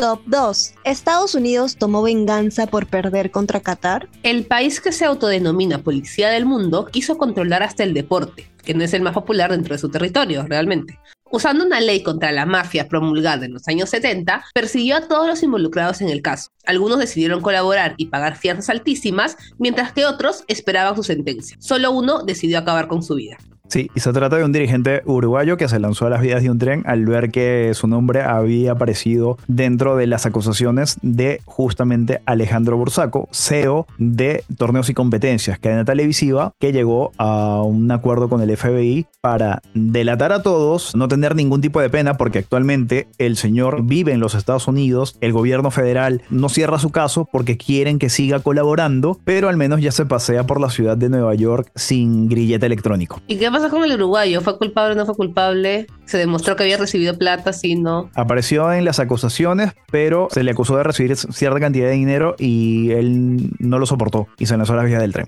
Top 0.00 0.22
2. 0.24 0.76
¿Estados 0.84 1.34
Unidos 1.34 1.76
tomó 1.76 2.00
venganza 2.00 2.66
por 2.66 2.86
perder 2.86 3.30
contra 3.30 3.60
Qatar? 3.60 4.08
El 4.22 4.46
país 4.46 4.80
que 4.80 4.92
se 4.92 5.04
autodenomina 5.04 5.82
policía 5.82 6.30
del 6.30 6.46
mundo 6.46 6.86
quiso 6.86 7.18
controlar 7.18 7.62
hasta 7.62 7.84
el 7.84 7.92
deporte, 7.92 8.50
que 8.64 8.72
no 8.72 8.82
es 8.82 8.94
el 8.94 9.02
más 9.02 9.12
popular 9.12 9.50
dentro 9.50 9.74
de 9.74 9.78
su 9.78 9.90
territorio, 9.90 10.46
realmente. 10.46 10.98
Usando 11.30 11.66
una 11.66 11.82
ley 11.82 12.02
contra 12.02 12.32
la 12.32 12.46
mafia 12.46 12.88
promulgada 12.88 13.44
en 13.44 13.52
los 13.52 13.68
años 13.68 13.90
70, 13.90 14.42
persiguió 14.54 14.96
a 14.96 15.06
todos 15.06 15.26
los 15.26 15.42
involucrados 15.42 16.00
en 16.00 16.08
el 16.08 16.22
caso. 16.22 16.48
Algunos 16.64 16.98
decidieron 16.98 17.42
colaborar 17.42 17.92
y 17.98 18.06
pagar 18.06 18.38
fianzas 18.38 18.70
altísimas, 18.70 19.36
mientras 19.58 19.92
que 19.92 20.06
otros 20.06 20.44
esperaban 20.48 20.96
su 20.96 21.02
sentencia. 21.02 21.58
Solo 21.60 21.90
uno 21.90 22.22
decidió 22.22 22.58
acabar 22.58 22.88
con 22.88 23.02
su 23.02 23.16
vida. 23.16 23.36
Sí, 23.70 23.88
y 23.94 24.00
se 24.00 24.12
trata 24.12 24.36
de 24.36 24.42
un 24.42 24.50
dirigente 24.50 25.02
uruguayo 25.06 25.56
que 25.56 25.68
se 25.68 25.78
lanzó 25.78 26.06
a 26.06 26.10
las 26.10 26.20
vías 26.20 26.42
de 26.42 26.50
un 26.50 26.58
tren 26.58 26.82
al 26.86 27.06
ver 27.06 27.30
que 27.30 27.70
su 27.74 27.86
nombre 27.86 28.20
había 28.20 28.72
aparecido 28.72 29.38
dentro 29.46 29.96
de 29.96 30.08
las 30.08 30.26
acusaciones 30.26 30.98
de 31.02 31.40
justamente 31.44 32.20
Alejandro 32.26 32.76
Bursaco, 32.76 33.28
CEO 33.30 33.86
de 33.96 34.42
Torneos 34.58 34.90
y 34.90 34.94
Competencias, 34.94 35.60
cadena 35.60 35.84
televisiva, 35.84 36.52
que 36.58 36.72
llegó 36.72 37.12
a 37.16 37.62
un 37.62 37.88
acuerdo 37.92 38.28
con 38.28 38.40
el 38.40 38.56
FBI 38.56 39.06
para 39.20 39.62
delatar 39.72 40.32
a 40.32 40.42
todos, 40.42 40.96
no 40.96 41.06
tener 41.06 41.36
ningún 41.36 41.60
tipo 41.60 41.80
de 41.80 41.90
pena, 41.90 42.16
porque 42.16 42.40
actualmente 42.40 43.06
el 43.18 43.36
señor 43.36 43.84
vive 43.84 44.12
en 44.12 44.18
los 44.18 44.34
Estados 44.34 44.66
Unidos, 44.66 45.16
el 45.20 45.32
gobierno 45.32 45.70
federal 45.70 46.22
no 46.28 46.48
cierra 46.48 46.80
su 46.80 46.90
caso 46.90 47.28
porque 47.30 47.56
quieren 47.56 48.00
que 48.00 48.10
siga 48.10 48.40
colaborando, 48.40 49.20
pero 49.22 49.48
al 49.48 49.56
menos 49.56 49.80
ya 49.80 49.92
se 49.92 50.06
pasea 50.06 50.44
por 50.44 50.60
la 50.60 50.70
ciudad 50.70 50.96
de 50.96 51.08
Nueva 51.08 51.36
York 51.36 51.70
sin 51.76 52.28
grillete 52.28 52.66
electrónico. 52.66 53.20
¿Y 53.28 53.36
qué 53.36 53.48
con 53.68 53.84
el 53.84 53.92
uruguayo? 53.92 54.40
¿Fue 54.40 54.56
culpable 54.56 54.92
o 54.92 54.96
no 54.96 55.06
fue 55.06 55.14
culpable? 55.14 55.86
¿Se 56.06 56.18
demostró 56.18 56.56
que 56.56 56.62
había 56.62 56.78
recibido 56.78 57.16
plata? 57.18 57.52
Sí, 57.52 57.74
no. 57.74 58.10
Apareció 58.14 58.72
en 58.72 58.84
las 58.84 59.00
acusaciones, 59.00 59.72
pero 59.90 60.28
se 60.30 60.42
le 60.42 60.52
acusó 60.52 60.76
de 60.76 60.84
recibir 60.84 61.16
cierta 61.16 61.60
cantidad 61.60 61.88
de 61.88 61.94
dinero 61.94 62.36
y 62.38 62.90
él 62.92 63.50
no 63.58 63.78
lo 63.78 63.86
soportó 63.86 64.28
y 64.38 64.46
se 64.46 64.56
lanzó 64.56 64.72
a 64.72 64.76
las 64.76 64.86
vías 64.86 65.00
del 65.00 65.12
tren. 65.12 65.26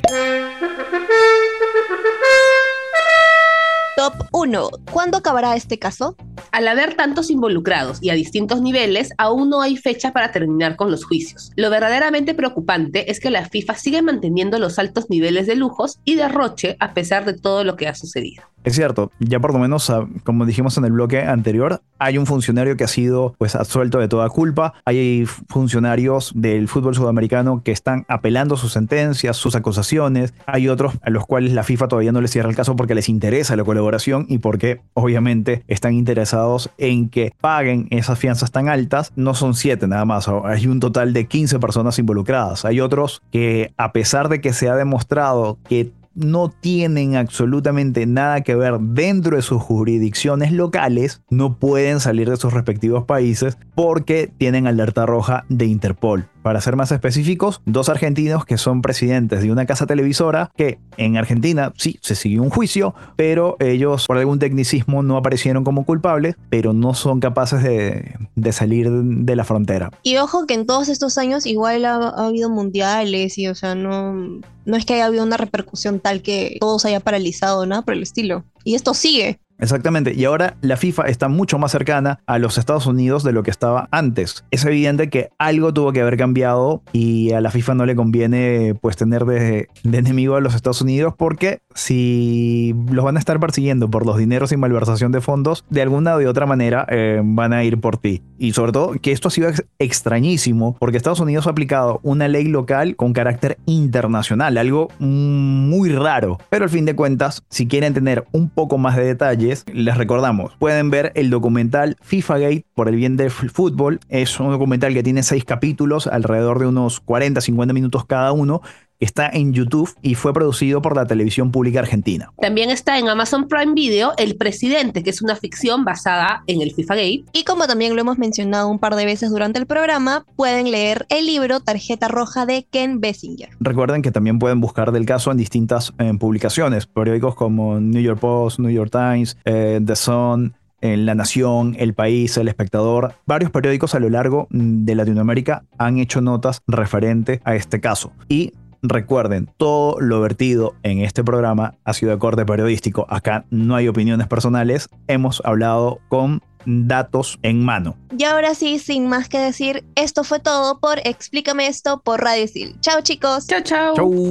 Top 4.02 4.26
1. 4.32 4.68
¿Cuándo 4.90 5.18
acabará 5.18 5.54
este 5.54 5.78
caso? 5.78 6.16
Al 6.50 6.66
haber 6.66 6.94
tantos 6.94 7.30
involucrados 7.30 8.02
y 8.02 8.10
a 8.10 8.14
distintos 8.14 8.60
niveles, 8.60 9.12
aún 9.16 9.48
no 9.48 9.62
hay 9.62 9.76
fecha 9.76 10.12
para 10.12 10.32
terminar 10.32 10.74
con 10.74 10.90
los 10.90 11.04
juicios. 11.04 11.52
Lo 11.54 11.70
verdaderamente 11.70 12.34
preocupante 12.34 13.12
es 13.12 13.20
que 13.20 13.30
la 13.30 13.48
FIFA 13.48 13.76
sigue 13.76 14.02
manteniendo 14.02 14.58
los 14.58 14.80
altos 14.80 15.08
niveles 15.08 15.46
de 15.46 15.54
lujos 15.54 16.00
y 16.04 16.16
derroche 16.16 16.76
a 16.80 16.94
pesar 16.94 17.24
de 17.24 17.34
todo 17.34 17.62
lo 17.62 17.76
que 17.76 17.86
ha 17.86 17.94
sucedido. 17.94 18.42
Es 18.64 18.76
cierto, 18.76 19.10
ya 19.18 19.40
por 19.40 19.52
lo 19.52 19.58
menos, 19.58 19.90
ah, 19.90 20.06
como 20.22 20.46
dijimos 20.46 20.78
en 20.78 20.84
el 20.84 20.92
bloque 20.92 21.22
anterior, 21.22 21.82
hay 21.98 22.16
un 22.16 22.26
funcionario 22.26 22.76
que 22.76 22.84
ha 22.84 22.88
sido 22.88 23.34
pues 23.36 23.56
absuelto 23.56 23.98
de 23.98 24.06
toda 24.06 24.28
culpa, 24.28 24.74
hay 24.84 25.26
funcionarios 25.48 26.30
del 26.36 26.68
fútbol 26.68 26.94
sudamericano 26.94 27.62
que 27.64 27.72
están 27.72 28.04
apelando 28.08 28.56
sus 28.56 28.72
sentencias, 28.72 29.36
sus 29.36 29.56
acusaciones, 29.56 30.32
hay 30.46 30.68
otros 30.68 30.94
a 31.02 31.10
los 31.10 31.26
cuales 31.26 31.52
la 31.54 31.64
FIFA 31.64 31.88
todavía 31.88 32.12
no 32.12 32.20
les 32.20 32.30
cierra 32.30 32.50
el 32.50 32.54
caso 32.54 32.76
porque 32.76 32.94
les 32.94 33.08
interesa 33.08 33.56
la 33.56 33.64
colaboración 33.64 33.91
y 34.28 34.38
porque 34.38 34.80
obviamente 34.94 35.64
están 35.68 35.94
interesados 35.94 36.70
en 36.78 37.08
que 37.08 37.32
paguen 37.40 37.88
esas 37.90 38.18
fianzas 38.18 38.50
tan 38.50 38.68
altas. 38.68 39.12
No 39.16 39.34
son 39.34 39.54
siete 39.54 39.86
nada 39.86 40.04
más, 40.04 40.28
hay 40.44 40.66
un 40.66 40.80
total 40.80 41.12
de 41.12 41.26
15 41.26 41.58
personas 41.58 41.98
involucradas. 41.98 42.64
Hay 42.64 42.80
otros 42.80 43.22
que 43.30 43.72
a 43.76 43.92
pesar 43.92 44.28
de 44.28 44.40
que 44.40 44.52
se 44.52 44.68
ha 44.68 44.76
demostrado 44.76 45.58
que 45.68 45.92
no 46.14 46.50
tienen 46.50 47.16
absolutamente 47.16 48.06
nada 48.06 48.42
que 48.42 48.54
ver 48.54 48.78
dentro 48.78 49.36
de 49.36 49.42
sus 49.42 49.62
jurisdicciones 49.62 50.52
locales, 50.52 51.22
no 51.30 51.56
pueden 51.56 52.00
salir 52.00 52.28
de 52.28 52.36
sus 52.36 52.52
respectivos 52.52 53.04
países 53.04 53.56
porque 53.74 54.30
tienen 54.36 54.66
alerta 54.66 55.06
roja 55.06 55.44
de 55.48 55.66
Interpol. 55.66 56.28
Para 56.42 56.60
ser 56.60 56.76
más 56.76 56.92
específicos, 56.92 57.60
dos 57.66 57.88
argentinos 57.88 58.44
que 58.44 58.58
son 58.58 58.82
presidentes 58.82 59.42
de 59.42 59.52
una 59.52 59.66
casa 59.66 59.86
televisora 59.86 60.50
que 60.56 60.78
en 60.96 61.16
Argentina 61.16 61.72
sí 61.76 61.98
se 62.02 62.14
siguió 62.14 62.42
un 62.42 62.50
juicio, 62.50 62.94
pero 63.16 63.56
ellos 63.60 64.06
por 64.06 64.18
algún 64.18 64.38
tecnicismo 64.38 65.02
no 65.02 65.16
aparecieron 65.16 65.64
como 65.64 65.84
culpables, 65.84 66.36
pero 66.50 66.72
no 66.72 66.94
son 66.94 67.20
capaces 67.20 67.62
de, 67.62 68.52
salir 68.52 68.90
de 68.90 69.36
la 69.36 69.44
frontera. 69.44 69.90
Y 70.02 70.16
ojo 70.16 70.46
que 70.46 70.54
en 70.54 70.66
todos 70.66 70.88
estos 70.88 71.16
años 71.18 71.46
igual 71.46 71.84
ha, 71.84 71.94
ha 71.94 72.26
habido 72.26 72.50
mundiales 72.50 73.38
y 73.38 73.48
o 73.48 73.54
sea, 73.54 73.74
no, 73.74 74.40
no 74.64 74.76
es 74.76 74.84
que 74.84 74.94
haya 74.94 75.06
habido 75.06 75.24
una 75.24 75.36
repercusión 75.36 76.00
tal 76.00 76.22
que 76.22 76.56
todo 76.60 76.78
se 76.78 76.88
haya 76.88 77.00
paralizado, 77.00 77.66
nada 77.66 77.82
por 77.82 77.94
el 77.94 78.02
estilo. 78.02 78.44
Y 78.64 78.74
esto 78.74 78.94
sigue. 78.94 79.40
Exactamente, 79.62 80.12
y 80.12 80.24
ahora 80.24 80.56
la 80.60 80.76
FIFA 80.76 81.04
está 81.04 81.28
mucho 81.28 81.56
más 81.56 81.70
cercana 81.70 82.18
a 82.26 82.40
los 82.40 82.58
Estados 82.58 82.86
Unidos 82.86 83.22
de 83.22 83.32
lo 83.32 83.44
que 83.44 83.52
estaba 83.52 83.88
antes. 83.92 84.44
Es 84.50 84.64
evidente 84.64 85.08
que 85.08 85.30
algo 85.38 85.72
tuvo 85.72 85.92
que 85.92 86.00
haber 86.00 86.16
cambiado 86.16 86.82
y 86.92 87.30
a 87.30 87.40
la 87.40 87.52
FIFA 87.52 87.74
no 87.76 87.86
le 87.86 87.94
conviene 87.94 88.74
pues 88.80 88.96
tener 88.96 89.24
de, 89.24 89.68
enemigo 89.84 90.34
a 90.34 90.40
los 90.40 90.56
Estados 90.56 90.82
Unidos 90.82 91.14
porque 91.16 91.60
si 91.76 92.74
los 92.90 93.04
van 93.04 93.14
a 93.14 93.20
estar 93.20 93.38
persiguiendo 93.38 93.88
por 93.88 94.04
los 94.04 94.18
dineros 94.18 94.50
y 94.50 94.56
malversación 94.56 95.12
de 95.12 95.20
fondos, 95.20 95.64
de 95.70 95.82
alguna 95.82 96.16
o 96.16 96.18
de 96.18 96.26
otra 96.26 96.44
manera 96.44 96.84
eh, 96.90 97.20
van 97.22 97.52
a 97.52 97.62
ir 97.62 97.80
por 97.80 97.98
ti. 97.98 98.20
Y 98.38 98.54
sobre 98.54 98.72
todo 98.72 98.94
que 99.00 99.12
esto 99.12 99.28
ha 99.28 99.30
sido 99.30 99.48
extrañísimo 99.78 100.76
porque 100.80 100.96
Estados 100.96 101.20
Unidos 101.20 101.46
ha 101.46 101.50
aplicado 101.50 102.00
una 102.02 102.26
ley 102.26 102.48
local 102.48 102.96
con 102.96 103.12
carácter 103.12 103.58
internacional, 103.66 104.58
algo 104.58 104.88
muy 104.98 105.90
raro. 105.90 106.38
Pero 106.50 106.64
al 106.64 106.70
fin 106.70 106.84
de 106.84 106.96
cuentas, 106.96 107.44
si 107.48 107.68
quieren 107.68 107.94
tener 107.94 108.24
un 108.32 108.48
poco 108.48 108.76
más 108.76 108.96
de 108.96 109.04
detalle, 109.04 109.51
les 109.72 109.96
recordamos, 109.96 110.54
pueden 110.58 110.90
ver 110.90 111.12
el 111.14 111.30
documental 111.30 111.96
FIFA 112.00 112.38
Gate 112.38 112.66
por 112.74 112.88
el 112.88 112.96
bien 112.96 113.16
del 113.16 113.30
fútbol. 113.30 114.00
Es 114.08 114.38
un 114.40 114.50
documental 114.50 114.94
que 114.94 115.02
tiene 115.02 115.22
seis 115.22 115.44
capítulos, 115.44 116.06
alrededor 116.06 116.58
de 116.58 116.66
unos 116.66 117.04
40-50 117.04 117.72
minutos 117.72 118.04
cada 118.06 118.32
uno, 118.32 118.62
está 119.04 119.28
en 119.28 119.52
YouTube 119.52 119.94
y 120.02 120.14
fue 120.14 120.32
producido 120.32 120.82
por 120.82 120.96
la 120.96 121.06
televisión 121.06 121.50
pública 121.50 121.80
argentina. 121.80 122.32
También 122.40 122.70
está 122.70 122.98
en 122.98 123.08
Amazon 123.08 123.48
Prime 123.48 123.74
Video 123.74 124.12
El 124.16 124.36
Presidente, 124.36 125.02
que 125.02 125.10
es 125.10 125.22
una 125.22 125.36
ficción 125.36 125.84
basada 125.84 126.44
en 126.46 126.62
el 126.62 126.72
FIFA 126.72 126.94
Gate. 126.94 127.24
Y 127.32 127.44
como 127.44 127.66
también 127.66 127.94
lo 127.94 128.00
hemos 128.00 128.18
mencionado 128.18 128.68
un 128.68 128.78
par 128.78 128.94
de 128.94 129.04
veces 129.04 129.30
durante 129.30 129.58
el 129.58 129.66
programa, 129.66 130.24
pueden 130.36 130.70
leer 130.70 131.06
el 131.08 131.26
libro 131.26 131.60
Tarjeta 131.60 132.08
Roja 132.08 132.46
de 132.46 132.66
Ken 132.70 133.00
Bessinger. 133.00 133.50
Recuerden 133.60 134.02
que 134.02 134.12
también 134.12 134.38
pueden 134.38 134.60
buscar 134.60 134.92
del 134.92 135.06
caso 135.06 135.30
en 135.30 135.36
distintas 135.36 135.92
eh, 135.98 136.12
publicaciones, 136.18 136.86
periódicos 136.86 137.34
como 137.34 137.80
New 137.80 138.02
York 138.02 138.20
Post, 138.20 138.58
New 138.58 138.70
York 138.70 138.90
Times, 138.90 139.36
eh, 139.44 139.80
The 139.84 139.96
Sun, 139.96 140.54
en 140.82 141.06
La 141.06 141.14
Nación, 141.14 141.76
El 141.78 141.94
País, 141.94 142.36
El 142.36 142.48
Espectador, 142.48 143.14
varios 143.24 143.50
periódicos 143.50 143.94
a 143.94 144.00
lo 144.00 144.10
largo 144.10 144.48
de 144.50 144.94
Latinoamérica 144.94 145.64
han 145.78 145.98
hecho 145.98 146.20
notas 146.20 146.60
referente 146.66 147.40
a 147.44 147.54
este 147.54 147.80
caso. 147.80 148.12
Y 148.28 148.52
Recuerden, 148.82 149.48
todo 149.58 150.00
lo 150.00 150.20
vertido 150.20 150.74
en 150.82 151.02
este 151.02 151.22
programa 151.22 151.74
ha 151.84 151.92
sido 151.94 152.10
de 152.10 152.18
corte 152.18 152.44
periodístico. 152.44 153.06
Acá 153.08 153.44
no 153.48 153.76
hay 153.76 153.86
opiniones 153.86 154.26
personales. 154.26 154.88
Hemos 155.06 155.40
hablado 155.44 156.00
con 156.08 156.42
datos 156.66 157.38
en 157.42 157.64
mano. 157.64 157.96
Y 158.16 158.24
ahora 158.24 158.56
sí, 158.56 158.80
sin 158.80 159.08
más 159.08 159.28
que 159.28 159.38
decir, 159.38 159.84
esto 159.94 160.24
fue 160.24 160.40
todo 160.40 160.80
por 160.80 160.98
Explícame 161.04 161.68
esto 161.68 162.02
por 162.02 162.20
Radio 162.22 162.42
Isil. 162.44 162.76
Chao 162.80 163.00
chicos. 163.02 163.46
Chao, 163.46 163.60
chao. 163.62 163.94
Chau. 163.94 164.30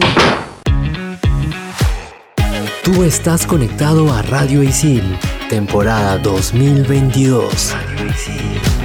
Tú 2.84 3.04
estás 3.04 3.46
conectado 3.46 4.12
a 4.12 4.22
Radio 4.24 4.64
Isil, 4.64 5.18
temporada 5.50 6.18
2022. 6.18 7.74
Radio 7.74 8.10
Isil. 8.10 8.81